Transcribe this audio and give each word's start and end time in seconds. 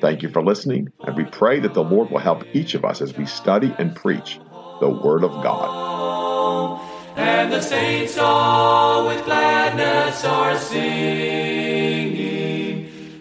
Thank 0.00 0.22
you 0.22 0.28
for 0.28 0.42
listening, 0.42 0.92
and 1.00 1.16
we 1.16 1.24
pray 1.24 1.58
that 1.60 1.74
the 1.74 1.82
Lord 1.82 2.10
will 2.10 2.18
help 2.18 2.44
each 2.54 2.74
of 2.74 2.84
us 2.84 3.00
as 3.02 3.16
we 3.16 3.26
study 3.26 3.74
and 3.78 3.96
preach 3.96 4.38
the 4.80 4.88
Word 4.88 5.24
of 5.24 5.32
God. 5.42 6.80
And 7.16 7.52
the 7.52 7.60
saints 7.60 8.16
all 8.16 9.08
with 9.08 9.24
gladness 9.24 10.24
are 10.24 10.56
singing 10.56 12.18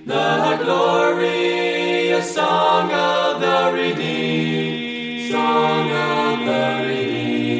the 0.05 0.59
glorious 0.63 2.35
song 2.35 2.91
of 2.91 3.41
the 3.41 3.71
redeemed, 3.73 5.31
song 5.31 5.91
of 5.91 6.45
the 6.45 6.85
redeemed. 6.87 7.57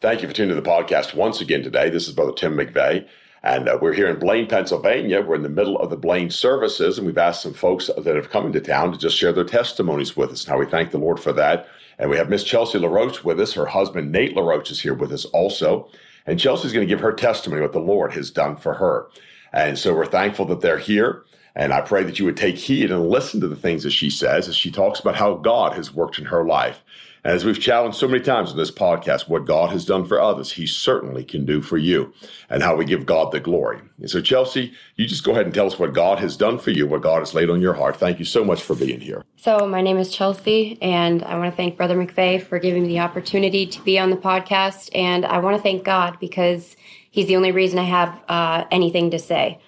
Thank 0.00 0.22
you 0.22 0.28
for 0.28 0.34
tuning 0.34 0.56
to 0.56 0.60
the 0.60 0.68
podcast 0.68 1.14
once 1.14 1.40
again 1.40 1.62
today. 1.62 1.90
This 1.90 2.08
is 2.08 2.14
Brother 2.14 2.32
Tim 2.32 2.56
McVeigh. 2.56 3.06
And 3.42 3.68
uh, 3.68 3.78
we're 3.80 3.92
here 3.92 4.08
in 4.08 4.18
Blain, 4.18 4.46
Pennsylvania. 4.48 5.22
We're 5.22 5.36
in 5.36 5.42
the 5.42 5.48
middle 5.48 5.78
of 5.78 5.90
the 5.90 5.96
Blain 5.96 6.30
services, 6.30 6.98
and 6.98 7.06
we've 7.06 7.18
asked 7.18 7.42
some 7.42 7.54
folks 7.54 7.88
that 7.96 8.16
have 8.16 8.30
come 8.30 8.46
into 8.46 8.60
town 8.60 8.92
to 8.92 8.98
just 8.98 9.16
share 9.16 9.32
their 9.32 9.44
testimonies 9.44 10.16
with 10.16 10.30
us. 10.30 10.48
Now, 10.48 10.58
we 10.58 10.66
thank 10.66 10.90
the 10.90 10.98
Lord 10.98 11.20
for 11.20 11.32
that. 11.34 11.68
And 11.98 12.10
we 12.10 12.16
have 12.16 12.28
Miss 12.28 12.44
Chelsea 12.44 12.78
LaRoche 12.78 13.24
with 13.24 13.40
us. 13.40 13.52
Her 13.54 13.66
husband, 13.66 14.12
Nate 14.12 14.36
LaRoche, 14.36 14.70
is 14.70 14.80
here 14.80 14.94
with 14.94 15.12
us 15.12 15.24
also. 15.26 15.88
And 16.26 16.38
Chelsea's 16.38 16.72
going 16.72 16.86
to 16.86 16.92
give 16.92 17.00
her 17.00 17.12
testimony 17.12 17.62
what 17.62 17.72
the 17.72 17.80
Lord 17.80 18.12
has 18.12 18.30
done 18.30 18.56
for 18.56 18.74
her. 18.74 19.08
And 19.52 19.78
so 19.78 19.94
we're 19.94 20.06
thankful 20.06 20.44
that 20.46 20.60
they're 20.60 20.78
here. 20.78 21.24
And 21.56 21.72
I 21.72 21.80
pray 21.80 22.04
that 22.04 22.18
you 22.18 22.24
would 22.24 22.36
take 22.36 22.56
heed 22.56 22.90
and 22.90 23.08
listen 23.08 23.40
to 23.40 23.48
the 23.48 23.56
things 23.56 23.82
that 23.82 23.90
she 23.90 24.10
says 24.10 24.46
as 24.46 24.54
she 24.54 24.70
talks 24.70 25.00
about 25.00 25.16
how 25.16 25.34
God 25.34 25.72
has 25.72 25.92
worked 25.92 26.18
in 26.18 26.26
her 26.26 26.44
life. 26.44 26.84
As 27.28 27.44
we've 27.44 27.60
challenged 27.60 27.98
so 27.98 28.08
many 28.08 28.24
times 28.24 28.52
in 28.52 28.56
this 28.56 28.70
podcast, 28.70 29.28
what 29.28 29.44
God 29.44 29.68
has 29.68 29.84
done 29.84 30.06
for 30.06 30.18
others, 30.18 30.52
He 30.52 30.66
certainly 30.66 31.22
can 31.22 31.44
do 31.44 31.60
for 31.60 31.76
you, 31.76 32.14
and 32.48 32.62
how 32.62 32.74
we 32.74 32.86
give 32.86 33.04
God 33.04 33.32
the 33.32 33.38
glory. 33.38 33.82
And 33.98 34.08
so, 34.08 34.22
Chelsea, 34.22 34.72
you 34.96 35.06
just 35.06 35.24
go 35.24 35.32
ahead 35.32 35.44
and 35.44 35.54
tell 35.54 35.66
us 35.66 35.78
what 35.78 35.92
God 35.92 36.20
has 36.20 36.38
done 36.38 36.58
for 36.58 36.70
you, 36.70 36.86
what 36.86 37.02
God 37.02 37.18
has 37.18 37.34
laid 37.34 37.50
on 37.50 37.60
your 37.60 37.74
heart. 37.74 37.98
Thank 37.98 38.18
you 38.18 38.24
so 38.24 38.46
much 38.46 38.62
for 38.62 38.74
being 38.74 38.98
here. 39.00 39.26
So, 39.36 39.68
my 39.68 39.82
name 39.82 39.98
is 39.98 40.10
Chelsea, 40.10 40.78
and 40.80 41.22
I 41.22 41.36
want 41.36 41.52
to 41.52 41.54
thank 41.54 41.76
Brother 41.76 42.02
McVeigh 42.02 42.42
for 42.42 42.58
giving 42.58 42.84
me 42.84 42.88
the 42.88 43.00
opportunity 43.00 43.66
to 43.66 43.82
be 43.82 43.98
on 43.98 44.08
the 44.08 44.16
podcast. 44.16 44.88
And 44.94 45.26
I 45.26 45.36
want 45.40 45.54
to 45.54 45.62
thank 45.62 45.84
God 45.84 46.16
because 46.18 46.76
He's 47.10 47.26
the 47.26 47.36
only 47.36 47.52
reason 47.52 47.78
I 47.78 47.84
have 47.84 48.18
uh, 48.30 48.64
anything 48.70 49.10
to 49.10 49.18
say. 49.18 49.60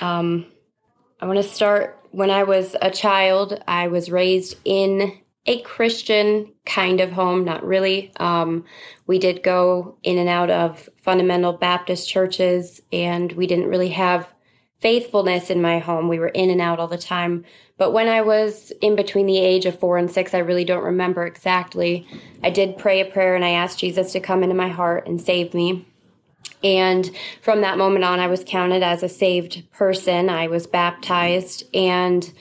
Um, 0.00 0.46
I 1.20 1.26
want 1.26 1.36
to 1.36 1.48
start 1.48 2.04
when 2.10 2.30
I 2.30 2.42
was 2.42 2.74
a 2.82 2.90
child, 2.90 3.62
I 3.68 3.86
was 3.86 4.10
raised 4.10 4.56
in 4.64 5.20
a 5.46 5.60
Christian 5.62 6.52
kind 6.64 7.00
of 7.00 7.12
home, 7.12 7.44
not 7.44 7.64
really. 7.64 8.12
Um, 8.18 8.64
we 9.06 9.18
did 9.18 9.42
go 9.42 9.96
in 10.02 10.18
and 10.18 10.28
out 10.28 10.50
of 10.50 10.88
fundamental 11.02 11.52
Baptist 11.52 12.08
churches, 12.08 12.80
and 12.92 13.32
we 13.32 13.46
didn't 13.46 13.68
really 13.68 13.90
have 13.90 14.28
faithfulness 14.80 15.50
in 15.50 15.62
my 15.62 15.78
home. 15.78 16.08
We 16.08 16.18
were 16.18 16.28
in 16.28 16.50
and 16.50 16.60
out 16.60 16.80
all 16.80 16.88
the 16.88 16.98
time. 16.98 17.44
But 17.78 17.92
when 17.92 18.08
I 18.08 18.22
was 18.22 18.72
in 18.80 18.96
between 18.96 19.26
the 19.26 19.38
age 19.38 19.66
of 19.66 19.78
four 19.78 19.98
and 19.98 20.10
six, 20.10 20.34
I 20.34 20.38
really 20.38 20.64
don't 20.64 20.84
remember 20.84 21.26
exactly. 21.26 22.06
I 22.42 22.50
did 22.50 22.78
pray 22.78 23.00
a 23.00 23.10
prayer 23.10 23.34
and 23.34 23.44
I 23.44 23.50
asked 23.50 23.78
Jesus 23.78 24.12
to 24.12 24.20
come 24.20 24.42
into 24.42 24.54
my 24.54 24.68
heart 24.68 25.06
and 25.06 25.20
save 25.20 25.54
me. 25.54 25.86
And 26.64 27.10
from 27.42 27.60
that 27.60 27.78
moment 27.78 28.04
on, 28.04 28.18
I 28.18 28.28
was 28.28 28.44
counted 28.46 28.82
as 28.82 29.02
a 29.02 29.08
saved 29.08 29.70
person. 29.72 30.30
I 30.30 30.48
was 30.48 30.66
baptized 30.66 31.64
and 31.74 32.32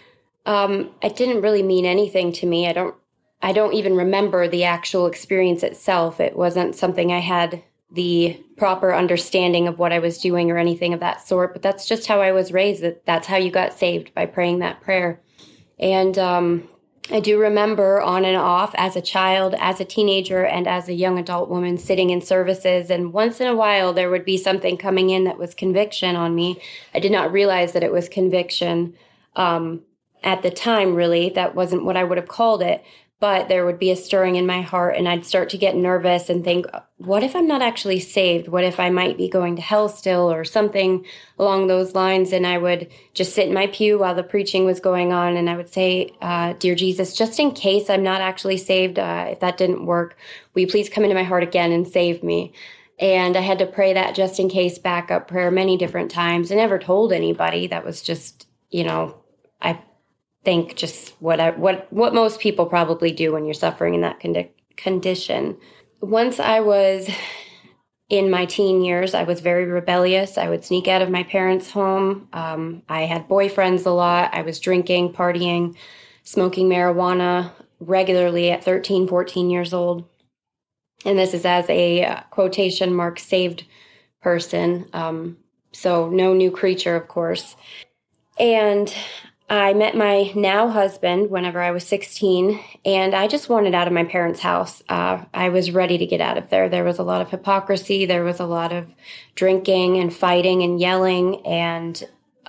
um, 0.45 0.91
it 1.01 1.15
didn't 1.15 1.41
really 1.41 1.63
mean 1.63 1.85
anything 1.85 2.31
to 2.33 2.45
me. 2.45 2.67
I 2.67 2.73
don't 2.73 2.95
I 3.41 3.51
don't 3.51 3.73
even 3.73 3.95
remember 3.95 4.47
the 4.47 4.63
actual 4.63 5.05
experience 5.05 5.61
itself. 5.61 6.19
It 6.19 6.35
wasn't 6.35 6.75
something 6.75 7.11
I 7.11 7.19
had 7.19 7.63
the 7.91 8.41
proper 8.57 8.93
understanding 8.93 9.67
of 9.67 9.77
what 9.77 9.93
I 9.93 9.99
was 9.99 10.17
doing 10.17 10.49
or 10.49 10.57
anything 10.57 10.93
of 10.93 10.99
that 11.01 11.25
sort. 11.27 11.53
But 11.53 11.61
that's 11.61 11.87
just 11.87 12.07
how 12.07 12.21
I 12.21 12.31
was 12.31 12.51
raised. 12.51 12.81
That 12.81 13.05
that's 13.05 13.27
how 13.27 13.37
you 13.37 13.51
got 13.51 13.77
saved 13.77 14.13
by 14.13 14.25
praying 14.25 14.59
that 14.59 14.81
prayer. 14.81 15.21
And 15.79 16.17
um, 16.17 16.67
I 17.11 17.19
do 17.19 17.39
remember 17.39 18.01
on 18.01 18.25
and 18.25 18.37
off 18.37 18.73
as 18.75 18.95
a 18.95 19.01
child, 19.01 19.53
as 19.59 19.79
a 19.79 19.85
teenager, 19.85 20.43
and 20.43 20.67
as 20.67 20.89
a 20.89 20.93
young 20.93 21.19
adult 21.19 21.49
woman 21.49 21.77
sitting 21.77 22.09
in 22.09 22.21
services. 22.21 22.89
And 22.89 23.13
once 23.13 23.39
in 23.39 23.47
a 23.47 23.55
while, 23.55 23.93
there 23.93 24.09
would 24.09 24.25
be 24.25 24.37
something 24.37 24.77
coming 24.77 25.11
in 25.11 25.25
that 25.25 25.37
was 25.37 25.53
conviction 25.53 26.15
on 26.15 26.33
me. 26.33 26.59
I 26.93 26.99
did 26.99 27.11
not 27.11 27.31
realize 27.31 27.73
that 27.73 27.83
it 27.83 27.91
was 27.91 28.09
conviction. 28.09 28.95
Um, 29.35 29.81
at 30.23 30.41
the 30.41 30.51
time, 30.51 30.95
really. 30.95 31.29
That 31.29 31.55
wasn't 31.55 31.85
what 31.85 31.97
I 31.97 32.03
would 32.03 32.17
have 32.17 32.27
called 32.27 32.61
it. 32.61 32.83
But 33.21 33.47
there 33.47 33.65
would 33.65 33.79
be 33.79 33.91
a 33.91 33.95
stirring 33.95 34.35
in 34.35 34.45
my 34.45 34.61
heart, 34.61 34.97
and 34.97 35.07
I'd 35.07 35.25
start 35.25 35.49
to 35.49 35.57
get 35.57 35.75
nervous 35.75 36.29
and 36.29 36.43
think, 36.43 36.65
what 36.97 37.23
if 37.23 37.33
I'm 37.33 37.47
not 37.47 37.61
actually 37.61 38.01
saved? 38.01 38.49
What 38.49 38.65
if 38.65 38.77
I 38.77 38.89
might 38.89 39.17
be 39.17 39.29
going 39.29 39.55
to 39.55 39.61
hell 39.61 39.87
still, 39.87 40.29
or 40.29 40.43
something 40.43 41.05
along 41.39 41.67
those 41.67 41.95
lines? 41.95 42.33
And 42.33 42.45
I 42.45 42.57
would 42.57 42.89
just 43.13 43.33
sit 43.33 43.47
in 43.47 43.53
my 43.53 43.67
pew 43.67 43.97
while 43.97 44.15
the 44.15 44.21
preaching 44.21 44.65
was 44.65 44.81
going 44.81 45.13
on, 45.13 45.37
and 45.37 45.49
I 45.49 45.55
would 45.55 45.73
say, 45.73 46.11
uh, 46.21 46.53
Dear 46.59 46.75
Jesus, 46.75 47.15
just 47.15 47.39
in 47.39 47.51
case 47.51 47.89
I'm 47.89 48.03
not 48.03 48.19
actually 48.19 48.57
saved, 48.57 48.99
uh, 48.99 49.27
if 49.29 49.39
that 49.39 49.57
didn't 49.57 49.85
work, 49.85 50.17
will 50.53 50.63
you 50.63 50.67
please 50.67 50.89
come 50.89 51.05
into 51.05 51.15
my 51.15 51.23
heart 51.23 51.41
again 51.41 51.71
and 51.71 51.87
save 51.87 52.21
me? 52.21 52.51
And 52.99 53.37
I 53.37 53.41
had 53.41 53.59
to 53.59 53.65
pray 53.65 53.93
that 53.93 54.15
just 54.15 54.39
in 54.39 54.49
case 54.49 54.77
backup 54.77 55.29
prayer 55.29 55.51
many 55.51 55.77
different 55.77 56.11
times. 56.11 56.51
I 56.51 56.55
never 56.55 56.79
told 56.79 57.13
anybody. 57.13 57.67
That 57.67 57.85
was 57.85 58.01
just, 58.01 58.45
you 58.69 58.83
know, 58.83 59.15
I 59.61 59.81
think 60.45 60.75
just 60.75 61.09
what 61.19 61.39
I, 61.39 61.51
what 61.51 61.91
what 61.91 62.13
most 62.13 62.39
people 62.39 62.65
probably 62.67 63.11
do 63.11 63.33
when 63.33 63.45
you're 63.45 63.53
suffering 63.53 63.95
in 63.95 64.01
that 64.01 64.19
condi- 64.19 64.49
condition. 64.77 65.57
Once 66.01 66.39
I 66.39 66.59
was 66.59 67.09
in 68.09 68.29
my 68.29 68.45
teen 68.45 68.83
years, 68.83 69.13
I 69.13 69.23
was 69.23 69.39
very 69.39 69.65
rebellious. 69.65 70.37
I 70.37 70.49
would 70.49 70.63
sneak 70.63 70.87
out 70.87 71.01
of 71.01 71.09
my 71.09 71.23
parents' 71.23 71.71
home. 71.71 72.27
Um, 72.33 72.83
I 72.87 73.01
had 73.01 73.27
boyfriends 73.27 73.85
a 73.85 73.89
lot. 73.89 74.33
I 74.33 74.43
was 74.43 74.59
drinking, 74.59 75.13
partying, 75.13 75.75
smoking 76.23 76.69
marijuana 76.69 77.51
regularly 77.79 78.51
at 78.51 78.63
13, 78.63 79.07
14 79.07 79.49
years 79.49 79.73
old. 79.73 80.07
And 81.03 81.17
this 81.17 81.33
is 81.33 81.45
as 81.45 81.69
a 81.69 82.05
uh, 82.05 82.21
quotation 82.29 82.93
mark 82.93 83.19
saved 83.19 83.65
person. 84.21 84.87
Um, 84.93 85.37
so, 85.71 86.09
no 86.09 86.33
new 86.33 86.51
creature, 86.51 86.95
of 86.95 87.07
course. 87.07 87.55
And 88.39 88.93
I 89.47 89.73
met 89.73 89.95
my 89.95 90.31
now 90.35 90.69
husband 90.69 91.29
whenever 91.29 91.61
I 91.61 91.69
was 91.69 91.85
16, 91.85 92.59
and 92.83 93.13
I 93.13 93.27
just 93.27 93.47
wanted 93.47 93.75
out 93.75 93.85
of 93.85 93.93
my 93.93 94.03
parents' 94.03 94.39
house. 94.39 94.81
Uh, 94.89 95.23
I 95.35 95.49
was 95.49 95.69
ready 95.69 95.99
to 95.99 96.05
get 96.07 96.19
out 96.19 96.39
of 96.39 96.49
there. 96.49 96.67
There 96.67 96.83
was 96.83 96.97
a 96.97 97.03
lot 97.03 97.21
of 97.21 97.29
hypocrisy, 97.29 98.05
there 98.07 98.23
was 98.23 98.39
a 98.39 98.45
lot 98.45 98.73
of 98.73 98.87
drinking 99.35 99.97
and 99.97 100.11
fighting 100.11 100.63
and 100.63 100.79
yelling, 100.79 101.45
and 101.45 102.03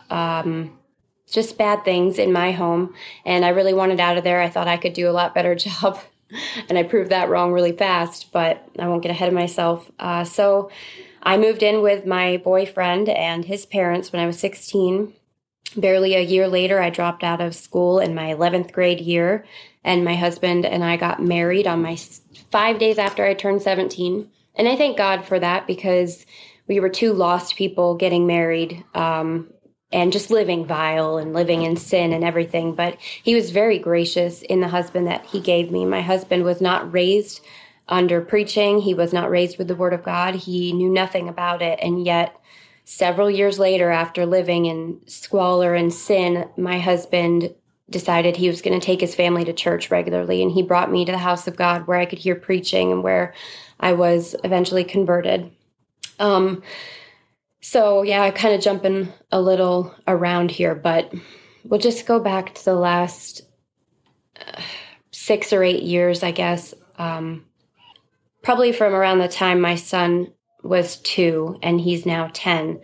um, 0.09 0.79
just 1.31 1.59
bad 1.59 1.85
things 1.85 2.19
in 2.19 2.33
my 2.33 2.53
home. 2.53 2.95
And 3.27 3.45
I 3.45 3.51
really 3.51 3.75
wanted 3.75 4.01
out 4.01 4.17
of 4.17 4.25
there. 4.25 4.41
I 4.41 4.49
thought 4.49 4.69
I 4.69 4.79
could 4.79 4.95
do 4.95 5.11
a 5.11 5.13
lot 5.13 5.35
better 5.35 5.55
job, 5.55 6.01
and 6.71 6.79
I 6.79 6.83
proved 6.83 7.11
that 7.11 7.29
wrong 7.29 7.53
really 7.53 7.73
fast, 7.73 8.33
but 8.33 8.67
I 8.79 8.89
won't 8.89 9.03
get 9.03 9.11
ahead 9.11 9.29
of 9.29 9.35
myself. 9.35 9.91
Uh, 9.99 10.25
so 10.25 10.71
I 11.23 11.37
moved 11.37 11.63
in 11.63 11.83
with 11.83 12.07
my 12.07 12.39
boyfriend 12.39 13.11
and 13.11 13.45
his 13.45 13.67
parents 13.67 14.13
when 14.13 14.23
I 14.23 14.27
was 14.27 14.39
16 14.39 15.13
barely 15.75 16.15
a 16.15 16.21
year 16.21 16.49
later, 16.49 16.81
I 16.81 16.91
dropped 16.91 17.25
out 17.25 17.41
of 17.41 17.55
school 17.55 17.99
in 17.99 18.15
my 18.15 18.35
11th 18.35 18.73
grade 18.73 19.01
year, 19.01 19.45
and 19.85 20.05
my 20.05 20.15
husband 20.15 20.67
and 20.67 20.85
I 20.85 20.97
got 20.97 21.23
married 21.23 21.67
on 21.67 21.83
my 21.83 21.97
five 22.51 22.79
days 22.79 22.99
after 22.99 23.25
I 23.25 23.35
turned 23.35 23.63
17. 23.63 24.31
And 24.57 24.69
I 24.69 24.77
thank 24.77 24.97
God 24.97 25.25
for 25.25 25.39
that 25.39 25.67
because 25.67 26.27
we 26.67 26.81
were 26.81 26.89
two 26.89 27.13
lost 27.13 27.57
people 27.57 27.95
getting 27.95 28.27
married 28.27 28.85
um, 28.95 29.53
and 29.93 30.13
just 30.13 30.31
living 30.31 30.67
vile 30.67 31.19
and 31.19 31.33
living 31.33 31.63
in 31.63 31.77
sin 31.77 32.13
and 32.13 32.25
everything. 32.25 32.75
But 32.75 32.97
he 33.01 33.35
was 33.35 33.51
very 33.51 33.79
gracious 33.79 34.43
in 34.43 34.61
the 34.61 34.69
husband 34.69 35.07
that 35.07 35.25
he 35.27 35.41
gave 35.41 35.71
me. 35.71 35.85
My 35.85 36.03
husband 36.03 36.45
was 36.45 36.61
not 36.61 36.93
raised 36.93 37.41
under 37.89 38.21
preaching, 38.21 38.81
he 38.81 38.95
was 38.95 39.13
not 39.13 39.31
raised 39.31 39.59
with 39.59 39.69
the 39.69 39.77
word 39.77 39.93
of 39.93 40.03
God, 40.03 40.35
he 40.35 40.73
knew 40.73 40.91
nothing 40.91 41.29
about 41.29 41.63
it. 41.63 41.79
And 41.81 42.05
yet, 42.05 42.37
Several 42.89 43.29
years 43.29 43.59
later, 43.59 43.91
after 43.91 44.25
living 44.25 44.67
in 44.67 45.01
squalor 45.07 45.75
and 45.75 45.93
sin, 45.93 46.49
my 46.57 46.79
husband 46.79 47.53
decided 47.91 48.37
he 48.37 48.47
was 48.47 48.63
going 48.63 48.79
to 48.79 48.85
take 48.85 49.01
his 49.01 49.13
family 49.13 49.45
to 49.45 49.53
church 49.53 49.91
regularly. 49.91 50.41
And 50.41 50.53
he 50.53 50.63
brought 50.63 50.91
me 50.91 51.05
to 51.05 51.11
the 51.11 51.19
house 51.19 51.49
of 51.49 51.57
God 51.57 51.89
where 51.89 51.99
I 51.99 52.07
could 52.07 52.21
hear 52.21 52.37
preaching 52.37 52.93
and 52.93 53.03
where 53.03 53.35
I 53.81 53.93
was 53.95 54.37
eventually 54.45 54.85
converted. 54.85 55.51
Um, 56.21 56.63
so, 57.61 58.03
yeah, 58.03 58.23
I 58.23 58.31
kind 58.31 58.55
of 58.55 58.61
jumping 58.61 59.13
a 59.33 59.41
little 59.41 59.93
around 60.07 60.53
here, 60.53 60.77
but 60.77 61.13
we'll 61.65 61.81
just 61.81 62.07
go 62.07 62.21
back 62.21 62.55
to 62.55 62.65
the 62.65 62.75
last 62.75 63.43
uh, 64.41 64.63
six 65.11 65.53
or 65.53 65.65
eight 65.65 65.83
years, 65.83 66.23
I 66.23 66.31
guess. 66.31 66.73
Um, 66.99 67.47
probably 68.43 68.71
from 68.71 68.95
around 68.95 69.19
the 69.19 69.29
time 69.29 69.61
my 69.61 69.75
son 69.75 70.33
was 70.69 70.97
two 70.99 71.59
and 71.63 71.81
he's 71.81 72.07
now 72.07 72.31
10. 72.33 72.81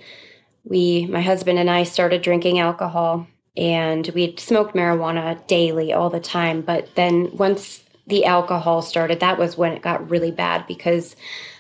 We, 0.65 1.07
my 1.07 1.21
husband 1.21 1.59
and 1.59 1.71
I, 1.71 1.85
started 1.85 2.23
drinking 2.23 2.59
alcohol 2.59 3.27
and 3.57 4.09
we 4.15 4.37
smoked 4.37 4.75
marijuana 4.75 5.47
daily 5.47 5.93
all 5.93 6.11
the 6.11 6.21
time. 6.21 6.63
But 6.63 6.95
then 6.95 7.37
once 7.37 7.83
the 8.07 8.25
alcohol 8.25 8.83
started, 8.83 9.21
that 9.21 9.39
was 9.39 9.57
when 9.57 9.73
it 9.73 9.83
got 9.83 10.11
really 10.11 10.31
bad 10.31 10.67
because 10.67 11.17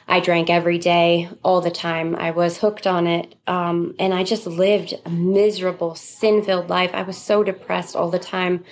I 0.08 0.20
drank 0.20 0.50
every 0.50 0.78
day, 0.78 1.28
all 1.44 1.60
the 1.60 1.70
time. 1.70 2.16
I 2.16 2.32
was 2.32 2.58
hooked 2.58 2.86
on 2.86 3.06
it. 3.06 3.34
Um, 3.46 3.94
and 3.98 4.12
I 4.12 4.24
just 4.24 4.46
lived 4.46 4.94
a 5.04 5.10
miserable, 5.10 5.94
sin 5.94 6.42
filled 6.42 6.68
life. 6.68 6.90
I 6.92 7.02
was 7.02 7.16
so 7.16 7.42
depressed 7.42 7.94
all 7.96 8.10
the 8.10 8.18
time 8.18 8.64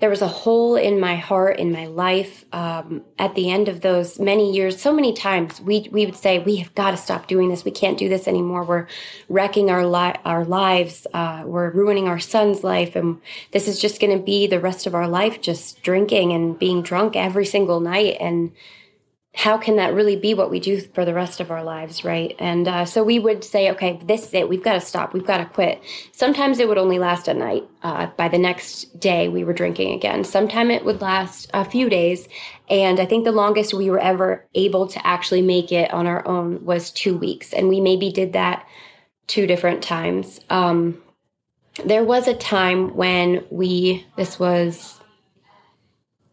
there 0.00 0.10
was 0.10 0.22
a 0.22 0.28
hole 0.28 0.76
in 0.76 1.00
my 1.00 1.16
heart 1.16 1.58
in 1.58 1.72
my 1.72 1.86
life 1.86 2.44
um, 2.52 3.04
at 3.18 3.34
the 3.34 3.50
end 3.50 3.68
of 3.68 3.80
those 3.80 4.20
many 4.20 4.52
years. 4.52 4.80
So 4.80 4.92
many 4.92 5.12
times 5.12 5.60
we 5.60 5.88
we 5.90 6.06
would 6.06 6.16
say 6.16 6.38
we 6.38 6.56
have 6.56 6.72
got 6.76 6.92
to 6.92 6.96
stop 6.96 7.26
doing 7.26 7.48
this. 7.48 7.64
We 7.64 7.72
can't 7.72 7.98
do 7.98 8.08
this 8.08 8.28
anymore. 8.28 8.62
We're 8.62 8.86
wrecking 9.28 9.70
our 9.70 9.84
li- 9.84 10.20
our 10.24 10.44
lives 10.44 11.06
uh, 11.14 11.42
we're 11.44 11.70
ruining 11.70 12.06
our 12.06 12.20
son's 12.20 12.62
life 12.62 12.94
and 12.94 13.20
this 13.50 13.66
is 13.66 13.80
just 13.80 14.00
going 14.00 14.16
to 14.16 14.24
be 14.24 14.46
the 14.46 14.60
rest 14.60 14.86
of 14.86 14.94
our 14.94 15.08
life 15.08 15.40
just 15.40 15.82
drinking 15.82 16.32
and 16.32 16.58
being 16.58 16.82
drunk 16.82 17.16
every 17.16 17.46
single 17.46 17.80
night. 17.80 18.16
And 18.20 18.52
how 19.38 19.56
can 19.56 19.76
that 19.76 19.94
really 19.94 20.16
be 20.16 20.34
what 20.34 20.50
we 20.50 20.58
do 20.58 20.80
for 20.80 21.04
the 21.04 21.14
rest 21.14 21.38
of 21.38 21.52
our 21.52 21.62
lives, 21.62 22.04
right? 22.04 22.34
And 22.40 22.66
uh, 22.66 22.84
so 22.84 23.04
we 23.04 23.20
would 23.20 23.44
say, 23.44 23.70
okay, 23.70 24.00
this 24.04 24.26
is 24.26 24.34
it. 24.34 24.48
We've 24.48 24.64
got 24.64 24.72
to 24.72 24.80
stop. 24.80 25.14
We've 25.14 25.24
got 25.24 25.38
to 25.38 25.44
quit. 25.44 25.80
Sometimes 26.10 26.58
it 26.58 26.66
would 26.66 26.76
only 26.76 26.98
last 26.98 27.28
a 27.28 27.34
night. 27.34 27.62
Uh, 27.84 28.08
by 28.16 28.26
the 28.26 28.36
next 28.36 28.98
day, 28.98 29.28
we 29.28 29.44
were 29.44 29.52
drinking 29.52 29.94
again. 29.94 30.24
Sometimes 30.24 30.72
it 30.72 30.84
would 30.84 31.00
last 31.00 31.48
a 31.54 31.64
few 31.64 31.88
days. 31.88 32.26
And 32.68 32.98
I 32.98 33.06
think 33.06 33.24
the 33.24 33.30
longest 33.30 33.72
we 33.72 33.90
were 33.90 34.00
ever 34.00 34.44
able 34.56 34.88
to 34.88 35.06
actually 35.06 35.42
make 35.42 35.70
it 35.70 35.92
on 35.92 36.08
our 36.08 36.26
own 36.26 36.64
was 36.64 36.90
two 36.90 37.16
weeks. 37.16 37.52
And 37.52 37.68
we 37.68 37.80
maybe 37.80 38.10
did 38.10 38.32
that 38.32 38.66
two 39.28 39.46
different 39.46 39.84
times. 39.84 40.40
Um, 40.50 41.00
there 41.84 42.02
was 42.02 42.26
a 42.26 42.34
time 42.34 42.96
when 42.96 43.44
we, 43.50 44.04
this 44.16 44.40
was 44.40 44.98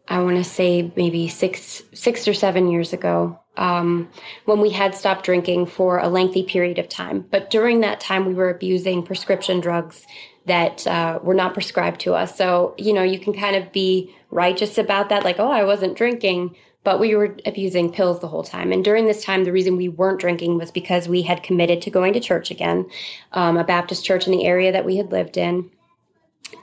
I 0.08 0.20
want 0.20 0.36
to 0.36 0.44
say 0.44 0.92
maybe 0.96 1.28
six 1.28 1.82
six 1.92 2.28
or 2.28 2.34
seven 2.34 2.70
years 2.70 2.92
ago 2.92 3.38
um, 3.56 4.08
when 4.44 4.60
we 4.60 4.70
had 4.70 4.94
stopped 4.94 5.24
drinking 5.24 5.66
for 5.66 5.98
a 5.98 6.08
lengthy 6.08 6.44
period 6.44 6.78
of 6.78 6.88
time. 6.88 7.26
But 7.30 7.50
during 7.50 7.80
that 7.80 8.00
time, 8.00 8.26
we 8.26 8.34
were 8.34 8.50
abusing 8.50 9.02
prescription 9.02 9.60
drugs 9.60 10.06
that 10.46 10.86
uh, 10.86 11.18
were 11.22 11.34
not 11.34 11.54
prescribed 11.54 12.00
to 12.02 12.14
us. 12.14 12.36
So 12.36 12.74
you 12.78 12.92
know 12.92 13.02
you 13.02 13.18
can 13.18 13.32
kind 13.32 13.56
of 13.56 13.72
be 13.72 14.14
righteous 14.30 14.78
about 14.78 15.08
that, 15.08 15.24
like 15.24 15.40
oh 15.40 15.50
I 15.50 15.64
wasn't 15.64 15.96
drinking, 15.96 16.54
but 16.84 17.00
we 17.00 17.16
were 17.16 17.36
abusing 17.44 17.90
pills 17.90 18.20
the 18.20 18.28
whole 18.28 18.44
time. 18.44 18.70
And 18.70 18.84
during 18.84 19.06
this 19.06 19.24
time, 19.24 19.42
the 19.42 19.52
reason 19.52 19.76
we 19.76 19.88
weren't 19.88 20.20
drinking 20.20 20.56
was 20.56 20.70
because 20.70 21.08
we 21.08 21.22
had 21.22 21.42
committed 21.42 21.82
to 21.82 21.90
going 21.90 22.12
to 22.12 22.20
church 22.20 22.52
again, 22.52 22.88
um, 23.32 23.56
a 23.56 23.64
Baptist 23.64 24.04
church 24.04 24.26
in 24.26 24.32
the 24.32 24.46
area 24.46 24.70
that 24.70 24.84
we 24.84 24.96
had 24.98 25.10
lived 25.10 25.36
in, 25.36 25.68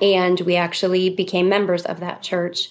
and 0.02 0.40
we 0.42 0.56
actually 0.56 1.10
became 1.10 1.50
members 1.50 1.84
of 1.84 2.00
that 2.00 2.22
church 2.22 2.70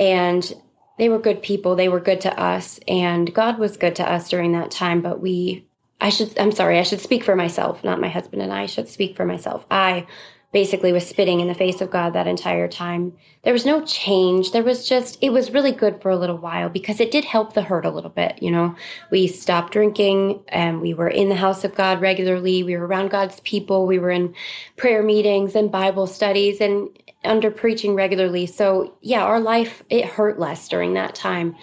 and 0.00 0.54
they 0.98 1.10
were 1.10 1.20
good 1.20 1.42
people. 1.42 1.76
They 1.76 1.90
were 1.90 2.00
good 2.00 2.22
to 2.22 2.40
us, 2.40 2.80
and 2.88 3.34
God 3.34 3.60
was 3.60 3.78
good 3.78 3.96
to 3.98 4.12
us 4.12 4.30
during 4.30 4.52
that 4.54 4.72
time. 4.72 5.02
But 5.02 5.20
we, 5.20 5.66
I 6.00 6.10
should, 6.10 6.38
I'm 6.40 6.52
sorry, 6.52 6.80
I 6.80 6.84
should 6.84 7.02
speak 7.02 7.24
for 7.24 7.36
myself, 7.36 7.84
not 7.84 8.00
my 8.00 8.10
husband 8.10 8.42
and 8.42 8.52
I. 8.52 8.64
I 8.64 8.66
should 8.66 8.88
speak 8.88 9.16
for 9.16 9.26
myself. 9.26 9.66
I 9.70 10.06
basically 10.52 10.92
was 10.92 11.06
spitting 11.06 11.40
in 11.40 11.46
the 11.46 11.54
face 11.54 11.80
of 11.80 11.90
God 11.90 12.12
that 12.12 12.26
entire 12.26 12.66
time. 12.66 13.12
There 13.44 13.52
was 13.52 13.64
no 13.64 13.84
change. 13.84 14.50
There 14.50 14.64
was 14.64 14.88
just, 14.88 15.16
it 15.20 15.30
was 15.30 15.52
really 15.52 15.70
good 15.70 16.02
for 16.02 16.10
a 16.10 16.16
little 16.16 16.38
while 16.38 16.68
because 16.68 16.98
it 16.98 17.12
did 17.12 17.24
help 17.24 17.52
the 17.52 17.62
hurt 17.62 17.84
a 17.84 17.90
little 17.90 18.10
bit. 18.10 18.42
You 18.42 18.50
know, 18.50 18.74
we 19.12 19.28
stopped 19.28 19.72
drinking 19.72 20.42
and 20.48 20.80
we 20.80 20.92
were 20.92 21.08
in 21.08 21.28
the 21.28 21.36
house 21.36 21.62
of 21.62 21.76
God 21.76 22.00
regularly. 22.00 22.64
We 22.64 22.76
were 22.76 22.86
around 22.86 23.10
God's 23.10 23.38
people. 23.40 23.86
We 23.86 24.00
were 24.00 24.10
in 24.10 24.34
prayer 24.76 25.04
meetings 25.04 25.54
and 25.54 25.70
Bible 25.70 26.08
studies 26.08 26.60
and 26.60 26.88
under 27.22 27.50
preaching 27.50 27.94
regularly. 27.94 28.46
So 28.46 28.96
yeah, 29.02 29.22
our 29.22 29.40
life, 29.40 29.84
it 29.88 30.04
hurt 30.04 30.40
less 30.40 30.68
during 30.68 30.94
that 30.94 31.14
time, 31.14 31.54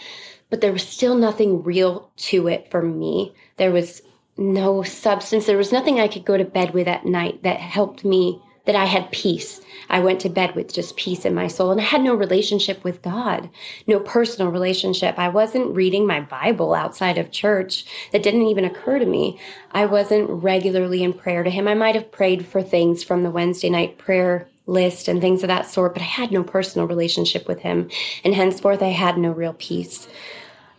but 0.50 0.62
there 0.62 0.72
was 0.72 0.88
still 0.88 1.16
nothing 1.16 1.62
real 1.62 2.10
to 2.18 2.48
it 2.48 2.72
for 2.72 2.82
me. 2.82 3.34
There 3.58 3.72
was 3.72 4.02
no 4.38 4.84
substance. 4.84 5.46
There 5.46 5.58
was 5.58 5.72
nothing 5.72 6.00
I 6.00 6.08
could 6.08 6.24
go 6.24 6.38
to 6.38 6.46
bed 6.46 6.74
with 6.74 6.88
at 6.88 7.06
night 7.06 7.44
that 7.44 7.60
helped 7.60 8.06
me 8.06 8.42
that 8.68 8.76
I 8.76 8.86
had 8.86 9.12
peace. 9.12 9.60
I 9.90 10.00
went 10.00 10.20
to 10.22 10.30
bed 10.30 10.54
with 10.56 10.74
just 10.74 10.98
peace 10.98 11.26
in 11.26 11.34
my 11.34 11.48
soul 11.48 11.72
and 11.72 11.80
I 11.80 11.86
had 11.86 12.02
no 12.02 12.14
relationship 12.14 12.84
with 12.84 13.02
God, 13.02 13.50
no 13.88 14.00
personal 14.00 14.52
relationship. 14.52 15.18
I 15.18 15.30
wasn't 15.30 15.76
reading 15.76 16.06
my 16.06 16.22
Bible 16.22 16.74
outside 16.74 17.18
of 17.18 17.32
church. 17.32 17.86
That 18.12 18.24
didn't 18.24 18.48
even 18.48 18.66
occur 18.66 19.00
to 19.00 19.06
me. 19.06 19.40
I 19.72 19.86
wasn't 19.86 20.30
regularly 20.30 21.04
in 21.04 21.14
prayer 21.14 21.44
to 21.44 21.50
Him. 21.50 21.68
I 21.68 21.74
might 21.74 21.96
have 21.96 22.12
prayed 22.12 22.46
for 22.46 22.62
things 22.62 23.04
from 23.04 23.24
the 23.24 23.32
Wednesday 23.32 23.70
night 23.70 23.98
prayer 23.98 24.48
list 24.66 25.08
and 25.08 25.22
things 25.22 25.44
of 25.44 25.48
that 25.48 25.70
sort, 25.70 25.94
but 25.94 26.02
I 26.02 26.06
had 26.06 26.32
no 26.32 26.44
personal 26.44 26.88
relationship 26.88 27.48
with 27.48 27.60
Him. 27.60 27.90
And 28.26 28.36
henceforth, 28.36 28.84
I 28.84 28.90
had 28.90 29.18
no 29.18 29.32
real 29.32 29.56
peace. 29.58 30.08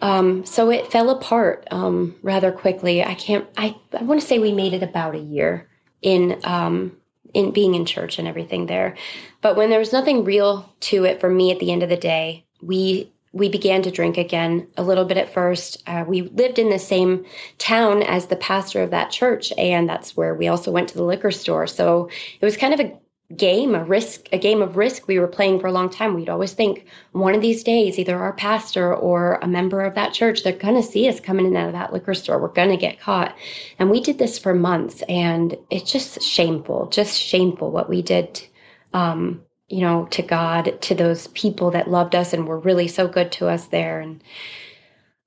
Um, 0.00 0.44
so 0.44 0.70
it 0.70 0.92
fell 0.92 1.10
apart 1.10 1.66
um, 1.70 2.14
rather 2.22 2.52
quickly. 2.52 3.02
I 3.02 3.14
can't, 3.14 3.46
I, 3.56 3.74
I 3.98 4.02
want 4.02 4.20
to 4.20 4.26
say 4.26 4.38
we 4.38 4.52
made 4.52 4.74
it 4.74 4.82
about 4.82 5.14
a 5.14 5.18
year 5.18 5.68
in 6.02 6.40
um, 6.44 6.92
in 7.34 7.50
being 7.52 7.74
in 7.74 7.84
church 7.84 8.18
and 8.18 8.28
everything 8.28 8.66
there. 8.66 8.96
But 9.40 9.56
when 9.56 9.70
there 9.70 9.78
was 9.78 9.92
nothing 9.92 10.24
real 10.24 10.72
to 10.80 11.04
it 11.04 11.20
for 11.20 11.30
me 11.30 11.50
at 11.50 11.58
the 11.58 11.72
end 11.72 11.82
of 11.82 11.88
the 11.88 11.96
day, 11.96 12.44
we 12.62 13.12
we 13.32 13.48
began 13.48 13.82
to 13.82 13.90
drink 13.90 14.16
again 14.16 14.66
a 14.76 14.82
little 14.82 15.04
bit 15.04 15.18
at 15.18 15.32
first. 15.32 15.82
Uh, 15.86 16.04
we 16.06 16.22
lived 16.22 16.58
in 16.58 16.70
the 16.70 16.78
same 16.78 17.26
town 17.58 18.02
as 18.02 18.26
the 18.26 18.36
pastor 18.36 18.82
of 18.82 18.90
that 18.90 19.10
church, 19.10 19.52
and 19.58 19.88
that's 19.88 20.16
where 20.16 20.34
we 20.34 20.48
also 20.48 20.70
went 20.70 20.88
to 20.88 20.96
the 20.96 21.04
liquor 21.04 21.30
store. 21.30 21.66
So 21.66 22.08
it 22.40 22.44
was 22.44 22.56
kind 22.56 22.72
of 22.72 22.80
a 22.80 22.98
game, 23.36 23.74
a 23.74 23.84
risk, 23.84 24.26
a 24.32 24.38
game 24.38 24.62
of 24.62 24.76
risk 24.76 25.06
we 25.06 25.18
were 25.18 25.28
playing 25.28 25.60
for 25.60 25.66
a 25.66 25.72
long 25.72 25.90
time. 25.90 26.14
We'd 26.14 26.30
always 26.30 26.54
think 26.54 26.86
one 27.12 27.34
of 27.34 27.42
these 27.42 27.62
days, 27.62 27.98
either 27.98 28.18
our 28.18 28.32
pastor 28.32 28.94
or 28.94 29.34
a 29.42 29.46
member 29.46 29.82
of 29.82 29.94
that 29.96 30.14
church, 30.14 30.42
they're 30.42 30.52
going 30.54 30.76
to 30.76 30.82
see 30.82 31.08
us 31.08 31.20
coming 31.20 31.44
in 31.46 31.56
out 31.56 31.66
of 31.66 31.74
that 31.74 31.92
liquor 31.92 32.14
store. 32.14 32.38
We're 32.38 32.48
going 32.48 32.70
to 32.70 32.76
get 32.76 33.00
caught. 33.00 33.36
And 33.78 33.90
we 33.90 34.00
did 34.00 34.18
this 34.18 34.38
for 34.38 34.54
months 34.54 35.02
and 35.08 35.56
it's 35.70 35.92
just 35.92 36.22
shameful, 36.22 36.88
just 36.88 37.18
shameful 37.20 37.70
what 37.70 37.88
we 37.88 38.00
did. 38.00 38.46
Um, 38.94 39.42
you 39.68 39.82
know, 39.82 40.06
to 40.06 40.22
God, 40.22 40.80
to 40.80 40.94
those 40.94 41.26
people 41.28 41.70
that 41.72 41.90
loved 41.90 42.14
us 42.14 42.32
and 42.32 42.48
were 42.48 42.58
really 42.58 42.88
so 42.88 43.06
good 43.06 43.30
to 43.32 43.48
us 43.48 43.66
there. 43.66 44.00
And 44.00 44.22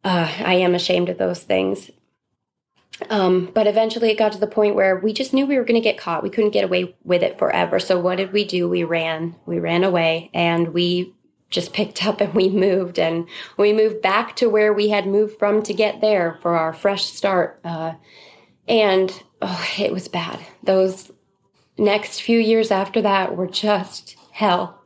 uh, 0.03 0.33
I 0.39 0.55
am 0.55 0.73
ashamed 0.73 1.09
of 1.09 1.19
those 1.19 1.43
things. 1.43 1.91
Um, 3.09 3.51
but 3.53 3.67
eventually 3.67 4.11
it 4.11 4.17
got 4.17 4.31
to 4.33 4.37
the 4.37 4.47
point 4.47 4.75
where 4.75 4.97
we 4.97 5.13
just 5.13 5.33
knew 5.33 5.45
we 5.45 5.57
were 5.57 5.63
going 5.63 5.81
to 5.81 5.83
get 5.83 5.97
caught. 5.97 6.23
We 6.23 6.29
couldn't 6.29 6.51
get 6.51 6.63
away 6.63 6.95
with 7.03 7.23
it 7.23 7.39
forever. 7.39 7.79
So 7.79 7.99
what 7.99 8.17
did 8.17 8.31
we 8.31 8.45
do? 8.45 8.69
We 8.69 8.83
ran. 8.83 9.35
We 9.45 9.59
ran 9.59 9.83
away 9.83 10.29
and 10.33 10.73
we 10.73 11.13
just 11.49 11.73
picked 11.73 12.05
up 12.05 12.21
and 12.21 12.33
we 12.33 12.49
moved 12.49 12.97
and 12.97 13.27
we 13.57 13.73
moved 13.73 14.01
back 14.01 14.35
to 14.37 14.49
where 14.49 14.73
we 14.73 14.89
had 14.89 15.05
moved 15.05 15.37
from 15.37 15.61
to 15.63 15.73
get 15.73 16.01
there 16.01 16.39
for 16.41 16.57
our 16.57 16.73
fresh 16.73 17.05
start. 17.05 17.59
Uh, 17.63 17.93
and 18.67 19.21
oh, 19.41 19.67
it 19.77 19.91
was 19.91 20.07
bad. 20.07 20.39
Those 20.63 21.11
next 21.77 22.21
few 22.21 22.39
years 22.39 22.71
after 22.71 23.01
that 23.01 23.35
were 23.35 23.47
just 23.47 24.15
hell. 24.31 24.81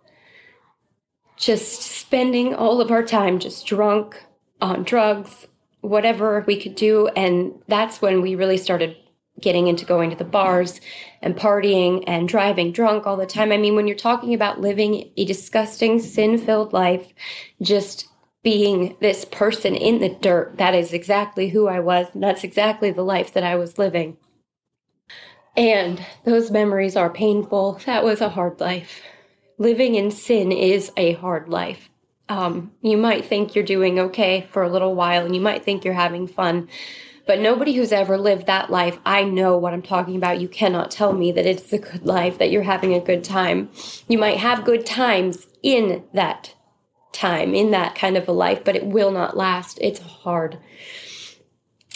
Just 1.38 1.82
spending 1.82 2.56
all 2.56 2.82
of 2.82 2.92
our 2.92 3.04
time 3.04 3.40
just 3.40 3.68
drunk 3.68 4.24
on 4.62 4.84
drugs, 4.84 5.48
whatever 5.88 6.44
we 6.48 6.60
could 6.60 6.76
do. 6.76 7.08
And 7.10 7.54
that's 7.68 8.02
when 8.02 8.22
we 8.22 8.36
really 8.36 8.58
started 8.58 8.96
getting 9.40 9.68
into 9.68 9.86
going 9.86 10.10
to 10.10 10.16
the 10.16 10.24
bars 10.24 10.80
and 11.22 11.36
partying 11.36 12.04
and 12.08 12.28
driving 12.28 12.72
drunk 12.72 13.06
all 13.06 13.18
the 13.18 13.26
time. 13.26 13.52
I 13.52 13.58
mean, 13.58 13.76
when 13.76 13.88
you're 13.88 13.96
talking 13.96 14.34
about 14.34 14.62
living 14.62 15.12
a 15.18 15.26
disgusting, 15.26 16.00
sin 16.00 16.38
filled 16.38 16.74
life, 16.74 17.14
just 17.62 18.08
being 18.44 18.96
this 19.02 19.26
person 19.26 19.76
in 19.76 20.00
the 20.00 20.10
dirt, 20.10 20.58
that 20.58 20.76
is 20.76 20.94
exactly 20.94 21.50
who 21.50 21.68
I 21.68 21.80
was. 21.80 22.08
And 22.14 22.24
that's 22.24 22.44
exactly 22.44 22.92
the 22.92 23.04
life 23.04 23.34
that 23.34 23.44
I 23.44 23.56
was 23.56 23.78
living. 23.78 24.18
And 25.58 26.06
those 26.26 26.52
memories 26.52 26.96
are 26.96 27.10
painful. 27.10 27.82
That 27.86 28.04
was 28.04 28.22
a 28.22 28.30
hard 28.30 28.60
life. 28.60 29.02
Living 29.58 29.96
in 29.96 30.12
sin 30.12 30.52
is 30.52 30.92
a 30.98 31.14
hard 31.14 31.50
life 31.50 31.90
um, 32.30 32.72
you 32.82 32.98
might 32.98 33.26
think 33.26 33.56
you're 33.56 33.64
doing 33.64 34.00
okay 34.00 34.48
for 34.50 34.64
a 34.64 34.70
little 34.70 34.96
while 34.96 35.26
and 35.26 35.36
you 35.36 35.42
might 35.42 35.64
think 35.64 35.86
you're 35.86 35.94
having 35.94 36.28
fun. 36.28 36.70
But 37.28 37.40
nobody 37.40 37.74
who's 37.74 37.92
ever 37.92 38.18
lived 38.18 38.46
that 38.48 38.70
life, 38.70 39.00
I 39.06 39.24
know 39.24 39.58
what 39.58 39.74
I'm 39.74 39.82
talking 39.82 40.16
about. 40.16 40.40
You 40.40 40.48
cannot 40.48 40.92
tell 40.92 41.14
me 41.14 41.32
that 41.32 41.46
it's 41.46 41.74
a 41.74 41.80
good 41.80 42.06
life, 42.06 42.38
that 42.38 42.52
you're 42.52 42.64
having 42.64 42.94
a 42.94 43.00
good 43.00 43.24
time. 43.24 43.70
You 44.08 44.18
might 44.18 44.38
have 44.38 44.64
good 44.64 44.86
times 44.86 45.48
in 45.64 46.04
that 46.14 46.54
time, 47.14 47.56
in 47.56 47.72
that 47.72 47.96
kind 47.96 48.16
of 48.16 48.28
a 48.28 48.32
life, 48.32 48.64
but 48.64 48.76
it 48.76 48.86
will 48.86 49.12
not 49.12 49.38
last. 49.38 49.80
It's 49.82 50.00
hard. 50.00 50.60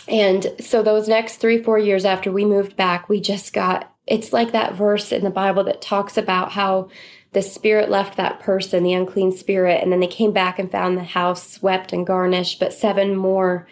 And 0.08 0.52
so 0.60 0.82
those 0.82 1.08
next 1.08 1.38
three, 1.38 1.62
four 1.62 1.78
years 1.78 2.06
after 2.06 2.32
we 2.32 2.44
moved 2.46 2.76
back, 2.76 3.08
we 3.08 3.22
just 3.22 3.54
got 3.54 3.94
it's 4.08 4.34
like 4.34 4.52
that 4.52 4.74
verse 4.74 5.12
in 5.12 5.24
the 5.24 5.30
Bible 5.30 5.64
that 5.66 5.84
talks 5.84 6.18
about 6.18 6.52
how 6.52 6.90
the 7.32 7.42
spirit 7.42 7.90
left 7.90 8.18
that 8.18 8.40
person, 8.40 8.84
the 8.84 8.94
unclean 8.94 9.32
spirit, 9.32 9.82
and 9.84 9.92
then 9.92 10.00
they 10.00 10.08
came 10.08 10.32
back 10.32 10.58
and 10.58 10.72
found 10.72 10.98
the 10.98 11.04
house 11.04 11.48
swept 11.48 11.94
and 11.94 12.08
garnished, 12.08 12.60
but 12.60 12.74
seven 12.74 13.16
more 13.16 13.68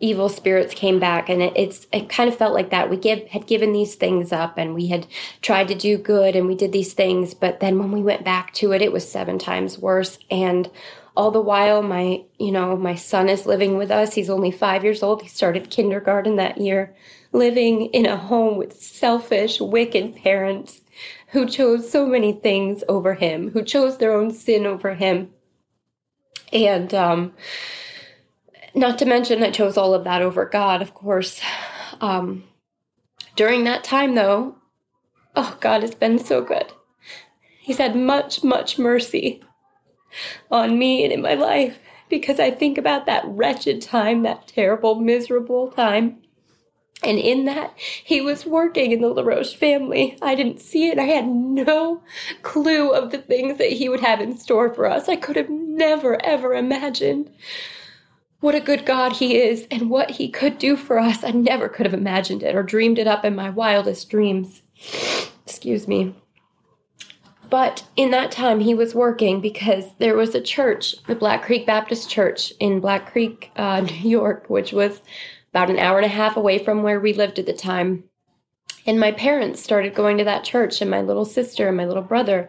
evil 0.00 0.28
spirits 0.28 0.74
came 0.74 1.00
back 1.00 1.28
and 1.28 1.42
it, 1.42 1.52
it's 1.56 1.86
it 1.92 2.08
kind 2.08 2.28
of 2.28 2.36
felt 2.36 2.54
like 2.54 2.70
that. 2.70 2.88
We 2.88 2.96
give 2.96 3.26
had 3.28 3.46
given 3.46 3.72
these 3.72 3.96
things 3.96 4.32
up 4.32 4.56
and 4.56 4.74
we 4.74 4.86
had 4.86 5.06
tried 5.42 5.68
to 5.68 5.74
do 5.74 5.98
good 5.98 6.36
and 6.36 6.46
we 6.46 6.54
did 6.54 6.70
these 6.70 6.92
things 6.92 7.34
but 7.34 7.58
then 7.58 7.78
when 7.80 7.90
we 7.90 8.00
went 8.00 8.24
back 8.24 8.52
to 8.54 8.72
it 8.72 8.80
it 8.80 8.92
was 8.92 9.10
seven 9.10 9.40
times 9.40 9.76
worse 9.78 10.18
and 10.30 10.70
all 11.16 11.32
the 11.32 11.40
while 11.40 11.82
my 11.82 12.22
you 12.38 12.52
know 12.52 12.76
my 12.76 12.94
son 12.94 13.28
is 13.28 13.44
living 13.44 13.76
with 13.76 13.90
us. 13.90 14.14
He's 14.14 14.30
only 14.30 14.52
5 14.52 14.84
years 14.84 15.02
old. 15.02 15.22
He 15.22 15.28
started 15.28 15.70
kindergarten 15.70 16.36
that 16.36 16.58
year 16.58 16.94
living 17.32 17.86
in 17.86 18.06
a 18.06 18.16
home 18.16 18.56
with 18.56 18.80
selfish 18.80 19.60
wicked 19.60 20.14
parents 20.16 20.80
who 21.28 21.46
chose 21.46 21.90
so 21.90 22.06
many 22.06 22.32
things 22.32 22.82
over 22.88 23.14
him 23.14 23.50
who 23.50 23.62
chose 23.62 23.98
their 23.98 24.12
own 24.12 24.30
sin 24.30 24.66
over 24.66 24.94
him 24.94 25.30
and 26.52 26.94
um 26.94 27.32
not 28.74 28.98
to 28.98 29.04
mention, 29.04 29.42
I 29.42 29.50
chose 29.50 29.76
all 29.76 29.94
of 29.94 30.04
that 30.04 30.22
over 30.22 30.44
God, 30.44 30.82
of 30.82 30.94
course. 30.94 31.40
Um, 32.00 32.44
during 33.36 33.64
that 33.64 33.84
time, 33.84 34.14
though, 34.14 34.56
oh, 35.36 35.56
God 35.60 35.82
has 35.82 35.94
been 35.94 36.18
so 36.18 36.42
good. 36.42 36.72
He's 37.60 37.78
had 37.78 37.96
much, 37.96 38.44
much 38.44 38.78
mercy 38.78 39.42
on 40.50 40.78
me 40.78 41.04
and 41.04 41.12
in 41.12 41.20
my 41.20 41.34
life 41.34 41.78
because 42.08 42.40
I 42.40 42.50
think 42.50 42.78
about 42.78 43.06
that 43.06 43.24
wretched 43.26 43.82
time, 43.82 44.22
that 44.22 44.46
terrible, 44.48 44.94
miserable 44.94 45.68
time. 45.68 46.22
And 47.04 47.18
in 47.18 47.44
that, 47.44 47.74
he 47.76 48.20
was 48.20 48.44
working 48.44 48.90
in 48.90 49.00
the 49.00 49.08
LaRoche 49.08 49.54
family. 49.54 50.18
I 50.20 50.34
didn't 50.34 50.60
see 50.60 50.88
it. 50.88 50.98
I 50.98 51.04
had 51.04 51.28
no 51.28 52.02
clue 52.42 52.90
of 52.90 53.12
the 53.12 53.18
things 53.18 53.58
that 53.58 53.70
he 53.70 53.88
would 53.88 54.00
have 54.00 54.20
in 54.20 54.36
store 54.36 54.74
for 54.74 54.86
us. 54.86 55.08
I 55.08 55.16
could 55.16 55.36
have 55.36 55.48
never, 55.48 56.20
ever 56.24 56.54
imagined 56.54 57.30
what 58.40 58.54
a 58.54 58.60
good 58.60 58.86
God 58.86 59.14
He 59.14 59.36
is 59.36 59.66
and 59.70 59.90
what 59.90 60.10
He 60.10 60.28
could 60.28 60.58
do 60.58 60.76
for 60.76 60.98
us. 60.98 61.24
I 61.24 61.30
never 61.30 61.68
could 61.68 61.86
have 61.86 61.94
imagined 61.94 62.42
it 62.42 62.54
or 62.54 62.62
dreamed 62.62 62.98
it 62.98 63.06
up 63.06 63.24
in 63.24 63.34
my 63.34 63.50
wildest 63.50 64.10
dreams. 64.10 64.62
Excuse 65.44 65.88
me. 65.88 66.14
But 67.50 67.84
in 67.96 68.10
that 68.10 68.30
time, 68.30 68.60
he 68.60 68.74
was 68.74 68.94
working 68.94 69.40
because 69.40 69.86
there 69.98 70.16
was 70.16 70.34
a 70.34 70.40
church, 70.40 70.94
the 71.06 71.14
Black 71.14 71.42
Creek 71.42 71.66
Baptist 71.66 72.10
Church 72.10 72.52
in 72.60 72.80
Black 72.80 73.10
Creek, 73.10 73.50
uh, 73.56 73.80
New 74.02 74.08
York, 74.08 74.44
which 74.48 74.72
was 74.72 75.00
about 75.58 75.70
an 75.70 75.78
hour 75.80 75.96
and 75.96 76.06
a 76.06 76.08
half 76.08 76.36
away 76.36 76.56
from 76.56 76.84
where 76.84 77.00
we 77.00 77.12
lived 77.12 77.40
at 77.40 77.46
the 77.46 77.52
time. 77.52 78.04
And 78.86 79.00
my 79.00 79.10
parents 79.10 79.60
started 79.60 79.92
going 79.92 80.18
to 80.18 80.24
that 80.24 80.44
church, 80.44 80.80
and 80.80 80.88
my 80.88 81.00
little 81.00 81.24
sister 81.24 81.66
and 81.66 81.76
my 81.76 81.84
little 81.84 82.02
brother. 82.02 82.48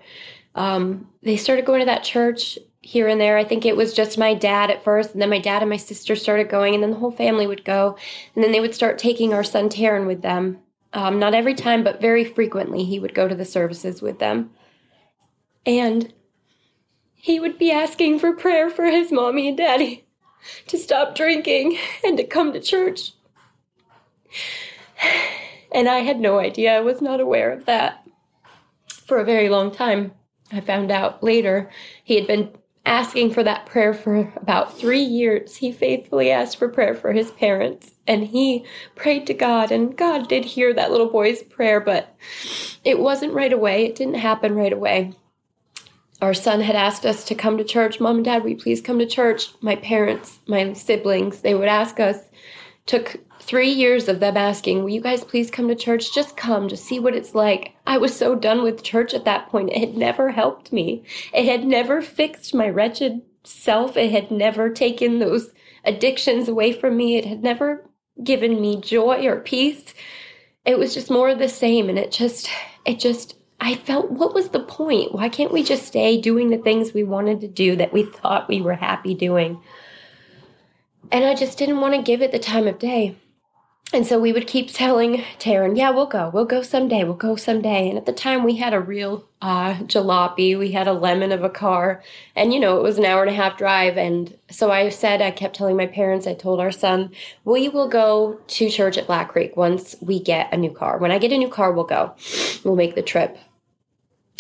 Um, 0.53 1.07
they 1.23 1.35
started 1.35 1.65
going 1.65 1.79
to 1.79 1.87
that 1.87 2.03
church 2.03 2.59
here 2.81 3.07
and 3.07 3.19
there. 3.19 3.35
I 3.35 3.43
think 3.43 3.65
it 3.65 3.75
was 3.75 3.95
just 3.95 4.19
my 4.19 4.35
dad 4.35 4.69
at 4.69 4.83
first, 4.83 5.13
and 5.13 5.21
then 5.21 5.29
my 5.31 5.39
dad 5.39 5.63
and 5.63 5.71
my 5.71 5.77
sister 5.77 6.15
started 6.15 6.49
going, 6.49 6.75
and 6.75 6.83
then 6.83 6.91
the 6.91 6.97
whole 6.97 7.11
family 7.11 7.47
would 7.47 7.65
go. 7.65 7.97
And 8.35 8.43
then 8.43 8.51
they 8.51 8.59
would 8.59 8.75
start 8.75 8.99
taking 8.99 9.33
our 9.33 9.43
son 9.43 9.69
Taryn 9.69 10.05
with 10.05 10.21
them. 10.21 10.59
Um, 10.93 11.17
not 11.17 11.33
every 11.33 11.55
time, 11.55 11.83
but 11.83 12.01
very 12.01 12.23
frequently, 12.23 12.83
he 12.83 12.99
would 12.99 13.15
go 13.15 13.27
to 13.27 13.35
the 13.35 13.43
services 13.43 14.03
with 14.03 14.19
them. 14.19 14.51
And 15.65 16.13
he 17.15 17.39
would 17.39 17.57
be 17.57 17.71
asking 17.71 18.19
for 18.19 18.35
prayer 18.35 18.69
for 18.69 18.85
his 18.85 19.11
mommy 19.11 19.47
and 19.47 19.57
daddy 19.57 20.05
to 20.67 20.77
stop 20.77 21.15
drinking 21.15 21.77
and 22.03 22.17
to 22.17 22.23
come 22.23 22.53
to 22.53 22.59
church. 22.59 23.13
And 25.71 25.87
I 25.87 25.99
had 25.99 26.19
no 26.19 26.39
idea. 26.39 26.75
I 26.75 26.81
was 26.81 27.01
not 27.01 27.19
aware 27.19 27.51
of 27.51 27.65
that 27.65 28.07
for 29.05 29.19
a 29.19 29.25
very 29.25 29.49
long 29.49 29.71
time. 29.71 30.13
I 30.51 30.61
found 30.61 30.91
out 30.91 31.23
later 31.23 31.69
he 32.03 32.15
had 32.15 32.27
been 32.27 32.51
asking 32.85 33.31
for 33.31 33.43
that 33.43 33.67
prayer 33.67 33.93
for 33.93 34.33
about 34.35 34.77
three 34.77 35.01
years. 35.01 35.57
He 35.57 35.71
faithfully 35.71 36.31
asked 36.31 36.57
for 36.57 36.67
prayer 36.69 36.95
for 36.95 37.13
his 37.13 37.29
parents 37.31 37.91
and 38.07 38.25
he 38.25 38.65
prayed 38.95 39.27
to 39.27 39.35
God, 39.35 39.71
and 39.71 39.95
God 39.95 40.27
did 40.27 40.43
hear 40.43 40.73
that 40.73 40.89
little 40.89 41.11
boy's 41.11 41.43
prayer, 41.43 41.79
but 41.79 42.15
it 42.83 42.97
wasn't 42.97 43.33
right 43.33 43.53
away. 43.53 43.85
It 43.85 43.95
didn't 43.95 44.15
happen 44.15 44.55
right 44.55 44.73
away. 44.73 45.13
Our 46.21 46.33
son 46.33 46.59
had 46.59 46.75
asked 46.75 47.05
us 47.05 47.23
to 47.25 47.35
come 47.35 47.57
to 47.57 47.63
church. 47.63 47.99
Mom 47.99 48.17
and 48.17 48.25
dad, 48.25 48.47
you 48.47 48.57
please 48.57 48.81
come 48.81 48.99
to 48.99 49.05
church? 49.05 49.49
My 49.61 49.75
parents, 49.75 50.39
my 50.47 50.73
siblings, 50.73 51.41
they 51.41 51.55
would 51.55 51.69
ask 51.69 51.99
us. 51.99 52.17
Took 52.87 53.17
three 53.39 53.69
years 53.69 54.09
of 54.09 54.19
them 54.19 54.35
asking, 54.35 54.83
Will 54.83 54.89
you 54.89 55.01
guys 55.01 55.23
please 55.23 55.49
come 55.49 55.67
to 55.69 55.75
church? 55.75 56.13
Just 56.13 56.35
come, 56.35 56.67
just 56.67 56.85
see 56.85 56.99
what 56.99 57.15
it's 57.15 57.35
like. 57.35 57.73
I 57.87 57.97
was 57.97 58.15
so 58.15 58.35
done 58.35 58.63
with 58.63 58.83
church 58.83 59.13
at 59.13 59.25
that 59.25 59.47
point. 59.49 59.69
It 59.69 59.79
had 59.79 59.95
never 59.95 60.29
helped 60.31 60.73
me. 60.73 61.05
It 61.33 61.45
had 61.45 61.65
never 61.65 62.01
fixed 62.01 62.53
my 62.53 62.67
wretched 62.67 63.21
self. 63.43 63.95
It 63.95 64.11
had 64.11 64.29
never 64.29 64.69
taken 64.69 65.19
those 65.19 65.51
addictions 65.85 66.49
away 66.49 66.73
from 66.73 66.97
me. 66.97 67.15
It 67.15 67.25
had 67.25 67.43
never 67.43 67.85
given 68.23 68.59
me 68.59 68.81
joy 68.81 69.25
or 69.25 69.39
peace. 69.39 69.93
It 70.65 70.77
was 70.77 70.93
just 70.93 71.09
more 71.09 71.29
of 71.29 71.39
the 71.39 71.47
same. 71.47 71.89
And 71.89 71.97
it 71.97 72.11
just, 72.11 72.49
it 72.85 72.99
just, 72.99 73.35
I 73.61 73.75
felt, 73.75 74.09
what 74.11 74.33
was 74.33 74.49
the 74.49 74.61
point? 74.61 75.13
Why 75.13 75.29
can't 75.29 75.51
we 75.51 75.63
just 75.63 75.85
stay 75.85 76.19
doing 76.19 76.49
the 76.49 76.57
things 76.57 76.93
we 76.93 77.03
wanted 77.03 77.41
to 77.41 77.47
do 77.47 77.75
that 77.75 77.91
we 77.91 78.03
thought 78.03 78.47
we 78.47 78.61
were 78.61 78.75
happy 78.75 79.13
doing? 79.13 79.61
And 81.11 81.25
I 81.25 81.35
just 81.35 81.57
didn't 81.57 81.81
want 81.81 81.95
to 81.95 82.01
give 82.01 82.21
it 82.21 82.31
the 82.31 82.39
time 82.39 82.67
of 82.67 82.79
day. 82.79 83.15
And 83.91 84.05
so 84.05 84.19
we 84.19 84.31
would 84.31 84.45
keep 84.45 84.71
telling 84.71 85.23
Taryn, 85.39 85.75
yeah, 85.75 85.89
we'll 85.89 86.05
go. 86.05 86.29
We'll 86.31 86.45
go 86.45 86.61
someday. 86.61 87.03
We'll 87.03 87.15
go 87.15 87.35
someday. 87.35 87.89
And 87.89 87.97
at 87.97 88.05
the 88.05 88.13
time, 88.13 88.43
we 88.43 88.55
had 88.55 88.75
a 88.75 88.79
real 88.79 89.27
uh, 89.41 89.73
jalopy. 89.85 90.57
We 90.57 90.71
had 90.71 90.87
a 90.87 90.93
lemon 90.93 91.31
of 91.31 91.43
a 91.43 91.49
car. 91.49 92.03
And, 92.35 92.53
you 92.53 92.59
know, 92.59 92.77
it 92.77 92.83
was 92.83 92.99
an 92.99 93.05
hour 93.05 93.23
and 93.23 93.31
a 93.31 93.33
half 93.33 93.57
drive. 93.57 93.97
And 93.97 94.37
so 94.51 94.69
I 94.69 94.89
said, 94.89 95.23
I 95.23 95.31
kept 95.31 95.55
telling 95.55 95.75
my 95.75 95.87
parents, 95.87 96.27
I 96.27 96.35
told 96.35 96.59
our 96.59 96.71
son, 96.71 97.11
we 97.45 97.67
will 97.67 97.87
go 97.87 98.39
to 98.45 98.69
church 98.69 98.95
at 98.99 99.07
Black 99.07 99.29
Creek 99.29 99.57
once 99.57 99.95
we 100.01 100.19
get 100.19 100.53
a 100.53 100.57
new 100.57 100.71
car. 100.71 100.99
When 100.99 101.11
I 101.11 101.17
get 101.17 101.31
a 101.31 101.37
new 101.37 101.49
car, 101.49 101.71
we'll 101.71 101.85
go. 101.85 102.13
We'll 102.63 102.75
make 102.75 102.93
the 102.93 103.01
trip. 103.01 103.39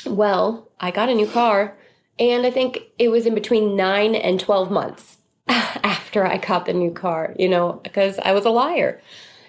Well, 0.05 0.69
I 0.79 0.91
got 0.91 1.09
a 1.09 1.15
new 1.15 1.27
car. 1.27 1.75
And 2.19 2.45
I 2.45 2.51
think 2.51 2.81
it 2.97 3.09
was 3.09 3.25
in 3.25 3.33
between 3.33 3.77
nine 3.77 4.13
and 4.13 4.39
12 4.39 4.69
months 4.69 5.17
after 5.47 6.25
I 6.25 6.37
got 6.37 6.65
the 6.65 6.73
new 6.73 6.91
car, 6.91 7.33
you 7.39 7.47
know, 7.47 7.79
because 7.83 8.19
I 8.19 8.33
was 8.33 8.45
a 8.45 8.49
liar 8.49 9.01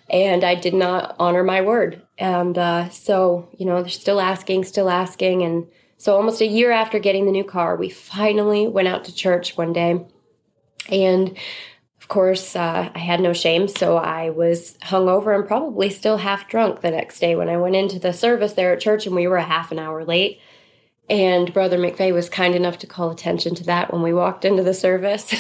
and 0.09 0.45
I 0.45 0.55
did 0.55 0.75
not 0.75 1.17
honor 1.19 1.43
my 1.43 1.63
word. 1.63 2.01
And 2.17 2.57
uh, 2.57 2.89
so, 2.91 3.49
you 3.59 3.67
know, 3.67 3.83
they're 3.83 3.91
still 3.91 4.21
asking, 4.21 4.65
still 4.65 4.89
asking. 4.89 5.43
And 5.43 5.67
so, 5.99 6.15
almost 6.15 6.41
a 6.41 6.47
year 6.47 6.71
after 6.71 6.99
getting 6.99 7.27
the 7.27 7.33
new 7.33 7.45
car, 7.45 7.77
we 7.77 7.91
finally 7.91 8.69
went 8.69 8.89
out 8.89 9.05
to 9.05 9.15
church 9.15 9.57
one 9.57 9.73
day. 9.73 10.05
And 10.89 11.37
course, 12.11 12.55
uh, 12.55 12.91
I 12.95 12.99
had 12.99 13.21
no 13.21 13.33
shame. 13.33 13.69
So, 13.69 13.97
I 13.97 14.29
was 14.29 14.77
hungover 14.83 15.35
and 15.35 15.49
probably 15.49 15.89
still 15.89 16.19
half 16.19 16.49
drunk 16.49 16.83
the 16.83 16.91
next 16.91 17.21
day 17.21 17.35
when 17.37 17.49
I 17.49 17.57
went 17.57 17.77
into 17.77 17.99
the 17.99 18.13
service 18.13 18.53
there 18.53 18.75
at 18.75 18.81
church, 18.81 19.07
and 19.07 19.17
we 19.17 19.27
were 19.27 19.39
a 19.39 19.43
half 19.43 19.73
an 19.73 19.79
hour 19.79 20.05
late. 20.05 20.41
And 21.09 21.53
Brother 21.55 21.79
McVeigh 21.79 22.13
was 22.13 22.29
kind 22.29 22.55
enough 22.55 22.79
to 22.81 22.87
call 22.87 23.11
attention 23.11 23.55
to 23.55 23.65
that 23.65 23.93
when 23.93 24.03
we 24.03 24.13
walked 24.13 24.45
into 24.45 24.63
the 24.63 24.75
service. 24.75 25.35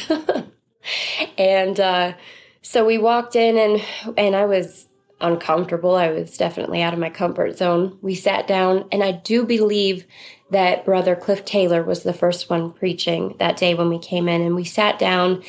and, 1.38 1.78
uh, 1.78 2.14
so 2.62 2.84
we 2.84 2.98
walked 2.98 3.36
in 3.36 3.56
and 3.58 3.84
and 4.16 4.36
I 4.36 4.44
was 4.44 4.86
uncomfortable. 5.20 5.94
I 5.94 6.10
was 6.10 6.36
definitely 6.36 6.82
out 6.82 6.94
of 6.94 6.98
my 6.98 7.10
comfort 7.10 7.58
zone. 7.58 7.98
We 8.00 8.14
sat 8.14 8.46
down 8.46 8.86
and 8.90 9.02
I 9.02 9.12
do 9.12 9.44
believe 9.44 10.06
that 10.50 10.84
brother 10.84 11.14
Cliff 11.14 11.44
Taylor 11.44 11.82
was 11.82 12.02
the 12.02 12.12
first 12.12 12.50
one 12.50 12.72
preaching 12.72 13.36
that 13.38 13.56
day 13.56 13.74
when 13.74 13.88
we 13.88 13.98
came 13.98 14.28
in 14.28 14.40
and 14.42 14.54
we 14.54 14.64
sat 14.64 14.98
down 14.98 15.42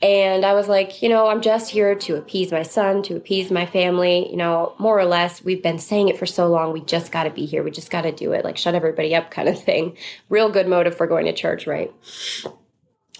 and 0.00 0.44
I 0.44 0.52
was 0.52 0.68
like, 0.68 1.02
you 1.02 1.08
know, 1.08 1.26
I'm 1.26 1.42
just 1.42 1.70
here 1.70 1.94
to 1.94 2.16
appease 2.16 2.52
my 2.52 2.62
son, 2.62 3.02
to 3.04 3.16
appease 3.16 3.50
my 3.50 3.66
family, 3.66 4.30
you 4.30 4.36
know, 4.36 4.74
more 4.78 4.98
or 4.98 5.04
less. 5.04 5.42
We've 5.42 5.62
been 5.62 5.78
saying 5.78 6.08
it 6.08 6.16
for 6.16 6.26
so 6.26 6.46
long. 6.46 6.72
We 6.72 6.82
just 6.82 7.10
got 7.10 7.24
to 7.24 7.30
be 7.30 7.46
here. 7.46 7.64
We 7.64 7.72
just 7.72 7.90
got 7.90 8.02
to 8.02 8.12
do 8.12 8.32
it. 8.32 8.44
Like 8.44 8.56
shut 8.56 8.76
everybody 8.76 9.14
up 9.16 9.32
kind 9.32 9.48
of 9.48 9.60
thing. 9.60 9.96
Real 10.28 10.50
good 10.50 10.68
motive 10.68 10.96
for 10.96 11.08
going 11.08 11.26
to 11.26 11.32
church, 11.32 11.66
right? 11.66 11.92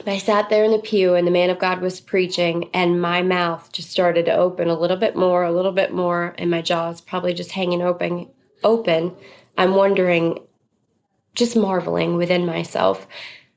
I 0.06 0.18
sat 0.18 0.48
there 0.48 0.62
in 0.62 0.70
the 0.70 0.78
pew 0.78 1.14
and 1.14 1.26
the 1.26 1.32
man 1.32 1.50
of 1.50 1.58
God 1.58 1.80
was 1.80 2.00
preaching, 2.00 2.70
and 2.72 3.02
my 3.02 3.22
mouth 3.22 3.72
just 3.72 3.90
started 3.90 4.26
to 4.26 4.36
open 4.36 4.68
a 4.68 4.78
little 4.78 4.96
bit 4.96 5.16
more, 5.16 5.42
a 5.42 5.50
little 5.50 5.72
bit 5.72 5.92
more, 5.92 6.36
and 6.38 6.50
my 6.50 6.62
jaws 6.62 7.00
probably 7.00 7.34
just 7.34 7.50
hanging 7.50 7.82
open. 7.82 8.28
Open. 8.62 9.16
I'm 9.56 9.74
wondering, 9.74 10.38
just 11.34 11.56
marveling 11.56 12.16
within 12.16 12.46
myself. 12.46 13.08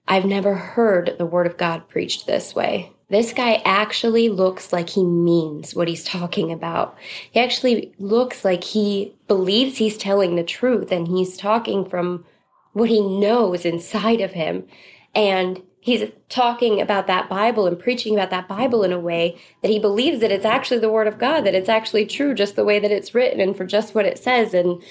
I've 0.07 0.25
never 0.25 0.55
heard 0.55 1.15
the 1.19 1.27
word 1.27 1.45
of 1.45 1.57
God 1.57 1.87
preached 1.87 2.25
this 2.25 2.55
way. 2.55 2.91
This 3.11 3.33
guy 3.33 3.61
actually 3.65 4.29
looks 4.29 4.71
like 4.71 4.89
he 4.89 5.03
means 5.03 5.75
what 5.75 5.89
he's 5.89 6.05
talking 6.05 6.49
about. 6.49 6.97
He 7.31 7.41
actually 7.41 7.93
looks 7.99 8.45
like 8.45 8.63
he 8.63 9.13
believes 9.27 9.77
he's 9.77 9.97
telling 9.97 10.37
the 10.37 10.45
truth 10.45 10.93
and 10.93 11.05
he's 11.05 11.35
talking 11.35 11.83
from 11.83 12.23
what 12.71 12.87
he 12.87 13.01
knows 13.01 13.65
inside 13.65 14.21
of 14.21 14.31
him. 14.31 14.65
And 15.13 15.61
he's 15.81 16.09
talking 16.29 16.79
about 16.79 17.07
that 17.07 17.27
Bible 17.27 17.67
and 17.67 17.77
preaching 17.77 18.13
about 18.13 18.29
that 18.29 18.47
Bible 18.47 18.81
in 18.81 18.93
a 18.93 18.99
way 18.99 19.37
that 19.61 19.71
he 19.71 19.77
believes 19.77 20.21
that 20.21 20.31
it's 20.31 20.45
actually 20.45 20.79
the 20.79 20.89
Word 20.89 21.07
of 21.07 21.19
God, 21.19 21.41
that 21.41 21.53
it's 21.53 21.67
actually 21.67 22.05
true 22.05 22.33
just 22.33 22.55
the 22.55 22.63
way 22.63 22.79
that 22.79 22.91
it's 22.91 23.13
written 23.13 23.41
and 23.41 23.57
for 23.57 23.65
just 23.65 23.93
what 23.93 24.05
it 24.05 24.19
says. 24.19 24.53
And 24.53 24.81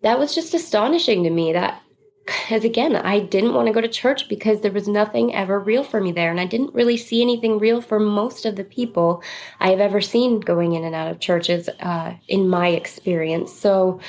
that 0.00 0.18
was 0.18 0.34
just 0.34 0.54
astonishing 0.54 1.24
to 1.24 1.30
me 1.30 1.52
that 1.52 1.82
because 2.26 2.64
again, 2.64 2.96
I 2.96 3.20
didn't 3.20 3.54
want 3.54 3.68
to 3.68 3.72
go 3.72 3.80
to 3.80 3.88
church 3.88 4.28
because 4.28 4.60
there 4.60 4.72
was 4.72 4.88
nothing 4.88 5.34
ever 5.34 5.58
real 5.60 5.84
for 5.84 6.00
me 6.00 6.12
there. 6.12 6.30
And 6.30 6.40
I 6.40 6.44
didn't 6.44 6.74
really 6.74 6.96
see 6.96 7.22
anything 7.22 7.58
real 7.58 7.80
for 7.80 8.00
most 8.00 8.44
of 8.44 8.56
the 8.56 8.64
people 8.64 9.22
I 9.60 9.70
have 9.70 9.80
ever 9.80 10.00
seen 10.00 10.40
going 10.40 10.74
in 10.74 10.84
and 10.84 10.94
out 10.94 11.10
of 11.10 11.20
churches 11.20 11.68
uh, 11.80 12.14
in 12.28 12.48
my 12.48 12.68
experience. 12.68 13.52
So 13.52 14.00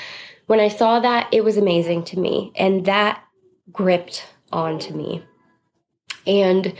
when 0.47 0.59
I 0.59 0.67
saw 0.67 0.99
that, 0.99 1.27
it 1.31 1.43
was 1.43 1.57
amazing 1.57 2.05
to 2.05 2.19
me. 2.19 2.51
And 2.55 2.85
that 2.85 3.23
gripped 3.71 4.25
onto 4.51 4.93
me. 4.93 5.23
And 6.25 6.73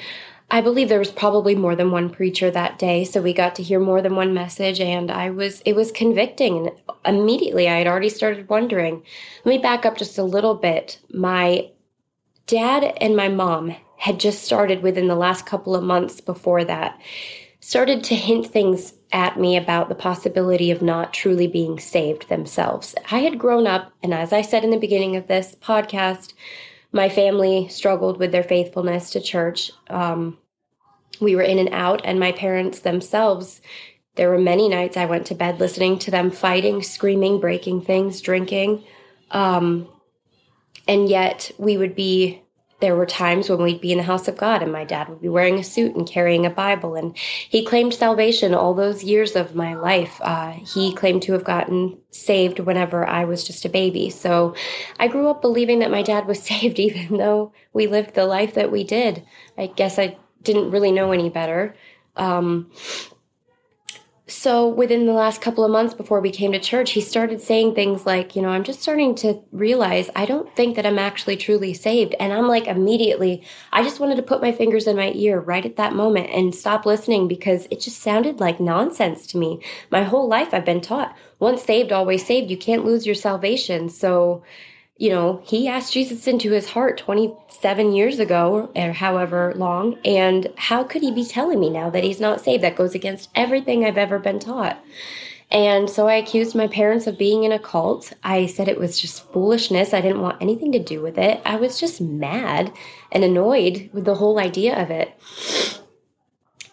I 0.50 0.62
believe 0.62 0.88
there 0.88 1.00
was 1.00 1.12
probably 1.12 1.56
more 1.56 1.76
than 1.76 1.92
one 1.92 2.10
preacher 2.10 2.50
that 2.50 2.80
day, 2.80 3.04
so 3.04 3.22
we 3.22 3.34
got 3.34 3.56
to 3.56 3.64
hear 3.64 3.82
more 3.82 4.02
than 4.02 4.16
one 4.16 4.34
message 4.34 4.80
and 4.80 5.12
I 5.12 5.30
was 5.30 5.62
it 5.66 5.76
was 5.76 5.92
convicting 5.92 6.70
and 7.04 7.18
immediately 7.18 7.68
I 7.68 7.80
had 7.80 7.88
already 7.88 8.10
started 8.10 8.48
wondering. 8.48 9.04
Let 9.44 9.56
me 9.56 9.58
back 9.58 9.86
up 9.86 9.98
just 9.98 10.18
a 10.18 10.24
little 10.24 10.56
bit. 10.56 11.00
My 11.14 11.70
dad 12.46 12.98
and 13.02 13.16
my 13.18 13.28
mom 13.28 13.76
had 13.98 14.20
just 14.20 14.44
started 14.44 14.82
within 14.82 15.08
the 15.08 15.16
last 15.16 15.46
couple 15.46 15.76
of 15.76 15.84
months 15.84 16.22
before 16.22 16.64
that 16.64 17.00
started 17.60 18.04
to 18.06 18.16
hint 18.16 18.48
things 18.48 18.94
at 19.12 19.38
me 19.38 19.58
about 19.58 19.90
the 19.90 19.96
possibility 19.96 20.72
of 20.72 20.82
not 20.82 21.14
truly 21.14 21.48
being 21.48 21.78
saved 21.78 22.30
themselves. 22.30 22.96
I 23.12 23.20
had 23.20 23.38
grown 23.38 23.68
up 23.68 23.92
and 24.02 24.14
as 24.14 24.32
I 24.32 24.42
said 24.42 24.64
in 24.64 24.70
the 24.70 24.78
beginning 24.78 25.18
of 25.18 25.28
this 25.28 25.56
podcast, 25.62 26.34
my 26.98 27.08
family 27.08 27.70
struggled 27.70 28.20
with 28.20 28.34
their 28.34 28.44
faithfulness 28.44 29.12
to 29.12 29.22
church. 29.22 29.72
Um, 29.90 30.38
we 31.22 31.36
were 31.36 31.44
in 31.44 31.60
and 31.60 31.70
out, 31.72 32.02
and 32.04 32.20
my 32.20 32.34
parents 32.34 32.80
themselves, 32.80 33.62
there 34.16 34.30
were 34.30 34.40
many 34.40 34.68
nights 34.68 34.98
I 34.98 35.06
went 35.06 35.28
to 35.28 35.36
bed 35.36 35.60
listening 35.60 36.00
to 36.00 36.12
them 36.12 36.32
fighting, 36.32 36.84
screaming, 36.84 37.40
breaking 37.40 37.82
things, 37.82 38.20
drinking. 38.20 38.84
Um, 39.32 39.88
and 40.88 41.08
yet 41.08 41.52
we 41.58 41.78
would 41.78 41.96
be 41.96 42.42
there 42.80 42.96
were 42.96 43.06
times 43.06 43.50
when 43.50 43.62
we'd 43.62 43.82
be 43.82 43.92
in 43.92 43.98
the 43.98 44.04
house 44.04 44.28
of 44.28 44.38
God 44.38 44.62
and 44.62 44.72
my 44.72 44.84
dad 44.84 45.10
would 45.10 45.22
be 45.22 45.30
wearing 45.30 45.58
a 45.58 45.64
suit 45.64 45.96
and 45.96 46.08
carrying 46.08 46.46
a 46.46 46.50
Bible. 46.50 46.96
And 46.96 47.18
he 47.18 47.66
claimed 47.66 47.94
salvation 47.94 48.54
all 48.54 48.74
those 48.74 49.04
years 49.04 49.36
of 49.36 49.56
my 49.56 49.74
life. 49.74 50.20
Uh, 50.22 50.52
he 50.52 50.94
claimed 50.94 51.24
to 51.24 51.34
have 51.34 51.44
gotten 51.44 51.98
saved 52.12 52.60
whenever 52.60 53.06
I 53.06 53.26
was 53.26 53.44
just 53.44 53.66
a 53.66 53.70
baby. 53.70 54.10
So 54.12 54.56
I 55.00 55.08
grew 55.08 55.28
up 55.28 55.42
believing 55.42 55.80
that 55.80 55.92
my 55.92 56.04
dad 56.04 56.28
was 56.28 56.42
saved, 56.44 56.80
even 56.80 57.18
though 57.18 57.52
we 57.74 57.88
lived 57.88 58.14
the 58.14 58.26
life 58.26 58.54
that 58.54 58.72
we 58.72 58.84
did. 58.84 59.26
I 59.58 59.68
guess 59.68 59.98
I 59.98 60.18
didn't 60.44 60.72
really 60.72 60.92
know 60.92 61.12
any 61.12 61.30
better. 61.30 61.76
Um, 62.16 62.72
so 64.30 64.68
within 64.68 65.06
the 65.06 65.14
last 65.14 65.42
couple 65.42 65.64
of 65.64 65.72
months 65.72 65.94
before 65.94 66.20
we 66.20 66.30
came 66.30 66.52
to 66.52 66.60
church 66.60 66.92
he 66.92 67.00
started 67.00 67.42
saying 67.42 67.74
things 67.74 68.06
like 68.06 68.36
you 68.36 68.42
know 68.42 68.50
i'm 68.50 68.64
just 68.64 68.82
starting 68.82 69.16
to 69.16 69.42
realize 69.54 70.10
i 70.18 70.26
don't 70.26 70.54
think 70.56 70.76
that 70.76 70.86
i'm 70.86 71.00
actually 71.00 71.38
truly 71.38 71.74
saved. 71.74 72.14
And 72.20 72.34
i'm 72.34 72.48
like 72.48 72.68
immediately 72.68 73.44
i 73.72 73.82
just 73.82 74.00
wanted 74.00 74.16
to 74.18 74.24
put 74.24 74.42
my 74.42 74.52
fingers 74.52 74.86
in 74.86 74.98
my 74.98 75.12
ear 75.14 75.40
right 75.40 75.66
at 75.66 75.78
that 75.78 75.94
moment 75.94 76.30
and 76.30 76.54
stop 76.54 76.86
listening 76.86 77.28
because 77.28 77.68
it 77.72 77.80
just 77.80 78.02
sounded 78.02 78.40
like 78.40 78.60
nonsense 78.60 79.28
to 79.28 79.38
me. 79.38 79.62
My 79.92 80.04
whole 80.04 80.28
life 80.28 80.54
i've 80.54 80.66
been 80.66 80.82
taught 80.82 81.16
once 81.40 81.64
saved 81.64 81.92
always 81.92 82.26
saved. 82.26 82.52
You 82.52 82.58
can't 82.58 82.86
lose 82.86 83.06
your 83.06 83.16
salvation. 83.16 83.90
So 83.90 84.44
you 84.98 85.12
know, 85.12 85.42
he 85.46 85.68
asked 85.68 85.94
Jesus 85.94 86.28
into 86.28 86.52
his 86.52 86.70
heart 86.70 86.98
27 86.98 87.94
years 87.94 88.20
ago, 88.20 88.72
or 88.76 88.92
however 88.92 89.54
long. 89.56 89.98
And 90.04 90.52
how 90.56 90.84
could 90.84 91.04
he 91.04 91.12
be 91.12 91.26
telling 91.26 91.60
me 91.60 91.70
now 91.70 91.90
that 91.90 92.04
he's 92.04 92.20
not 92.20 92.42
saved? 92.42 92.64
That 92.64 92.76
goes 92.76 92.96
against 92.96 93.30
everything 93.36 93.86
I've 93.86 93.98
ever 93.98 94.18
been 94.18 94.40
taught. 94.40 94.84
And 95.50 95.90
so 95.90 96.08
I 96.08 96.16
accused 96.16 96.56
my 96.56 96.68
parents 96.68 97.08
of 97.08 97.18
being 97.18 97.44
in 97.44 97.52
a 97.52 97.60
cult. 97.60 98.12
I 98.24 98.48
said 98.48 98.68
it 98.68 98.80
was 98.80 99.00
just 99.00 99.32
foolishness. 99.32 99.94
I 99.94 100.02
didn't 100.02 100.22
want 100.22 100.42
anything 100.42 100.74
to 100.74 100.80
do 100.80 101.02
with 101.02 101.18
it. 101.18 101.42
I 101.46 101.56
was 101.56 101.80
just 101.80 102.02
mad 102.02 102.74
and 103.12 103.24
annoyed 103.24 103.90
with 103.94 104.04
the 104.04 104.16
whole 104.16 104.40
idea 104.40 104.82
of 104.82 104.92
it. 104.92 105.14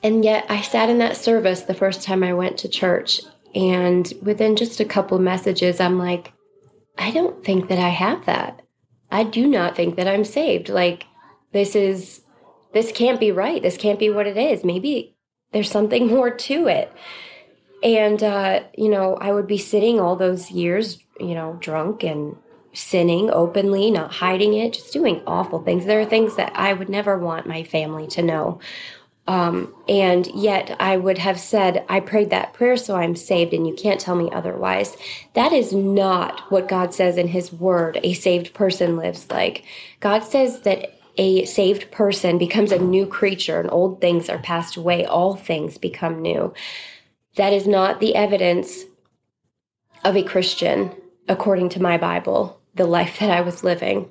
And 0.03 0.25
yet 0.25 0.47
I 0.49 0.61
sat 0.61 0.91
in 0.91 0.99
that 0.99 1.17
service 1.17 1.63
the 1.63 1.75
first 1.75 2.03
time 2.03 2.25
I 2.25 2.35
went 2.35 2.59
to 2.59 2.69
church. 2.69 3.21
And 3.55 4.13
within 4.23 4.57
just 4.57 4.81
a 4.81 4.85
couple 4.85 5.19
messages, 5.21 5.79
I'm 5.79 5.99
like, 5.99 6.33
I 6.99 7.11
don't 7.11 7.45
think 7.45 7.69
that 7.69 7.79
I 7.79 7.89
have 7.89 8.27
that. 8.27 8.63
I 9.11 9.25
do 9.25 9.47
not 9.47 9.77
think 9.77 9.97
that 9.97 10.09
I'm 10.09 10.25
saved. 10.25 10.69
Like, 10.69 11.07
this 11.53 11.77
is, 11.77 12.23
this 12.73 12.93
can't 12.93 13.21
be 13.21 13.31
right. 13.31 13.63
This 13.63 13.77
can't 13.77 13.99
be 13.99 14.11
what 14.11 14.27
it 14.27 14.37
is. 14.37 14.65
Maybe 14.65 15.17
there's 15.53 15.71
something 15.71 16.07
more 16.15 16.31
to 16.31 16.67
it. 16.67 16.93
And, 17.83 18.23
uh, 18.23 18.65
you 18.77 18.89
know, 18.89 19.17
I 19.21 19.33
would 19.33 19.47
be 19.47 19.59
sitting 19.59 20.01
all 20.01 20.17
those 20.17 20.51
years, 20.51 20.99
you 21.21 21.35
know, 21.35 21.59
drunk 21.61 22.03
and 22.03 22.37
sinning 22.73 23.31
openly, 23.31 23.91
not 23.91 24.13
hiding 24.13 24.55
it, 24.55 24.73
just 24.73 24.93
doing 24.93 25.23
awful 25.27 25.63
things. 25.63 25.85
There 25.85 26.01
are 26.01 26.07
things 26.07 26.37
that 26.37 26.53
I 26.55 26.73
would 26.73 26.89
never 26.89 27.19
want 27.19 27.47
my 27.47 27.63
family 27.63 28.07
to 28.09 28.23
know 28.23 28.61
um, 29.27 29.75
and 29.89 30.27
yet 30.35 30.77
I 30.81 30.97
would 30.97 31.19
have 31.19 31.41
said, 31.41 31.85
I 31.89 32.01
prayed 32.01 32.31
that 32.31 32.53
prayer, 32.53 32.77
so 32.77 32.97
I'm 32.97 33.17
saved, 33.17 33.55
and 33.55 33.67
you 33.67 33.75
can't 33.75 34.01
tell 34.01 34.17
me 34.17 34.29
otherwise. 34.33 34.97
That 35.33 35.53
is 35.53 35.73
not 35.73 36.41
what 36.51 36.69
God 36.69 36.93
says 36.93 37.17
in 37.17 37.29
His 37.29 37.53
Word 37.53 37.99
a 38.03 38.13
saved 38.13 38.53
person 38.53 38.97
lives 38.97 39.31
like. 39.31 39.65
God 40.01 40.25
says 40.25 40.61
that 40.61 40.99
a 41.17 41.45
saved 41.47 41.91
person 41.91 42.37
becomes 42.39 42.71
a 42.71 42.79
new 42.79 43.07
creature, 43.07 43.61
and 43.61 43.71
old 43.71 44.01
things 44.01 44.29
are 44.29 44.39
passed 44.39 44.77
away, 44.77 45.07
all 45.07 45.37
things 45.37 45.79
become 45.79 46.21
new. 46.21 46.53
That 47.37 47.53
is 47.53 47.67
not 47.67 48.01
the 48.01 48.15
evidence 48.15 48.85
of 50.05 50.17
a 50.17 50.23
Christian, 50.23 50.93
according 51.29 51.71
to 51.71 51.83
my 51.83 51.97
Bible, 51.97 52.61
the 52.75 52.85
life 52.85 53.21
that 53.21 53.31
I 53.31 53.41
was 53.41 53.65
living. 53.65 54.11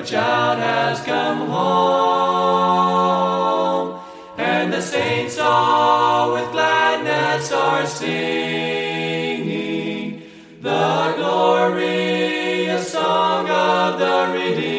Your 0.00 0.06
child 0.06 0.58
has 0.60 1.02
come 1.02 1.46
home, 1.50 2.00
and 4.38 4.72
the 4.72 4.80
saints 4.80 5.38
all 5.38 6.32
with 6.32 6.50
gladness 6.52 7.52
are 7.52 7.84
singing 7.86 8.12
the 10.62 11.12
glorious 11.18 12.90
song 12.90 13.46
of 13.50 13.98
the 13.98 14.32
redeemed. 14.32 14.69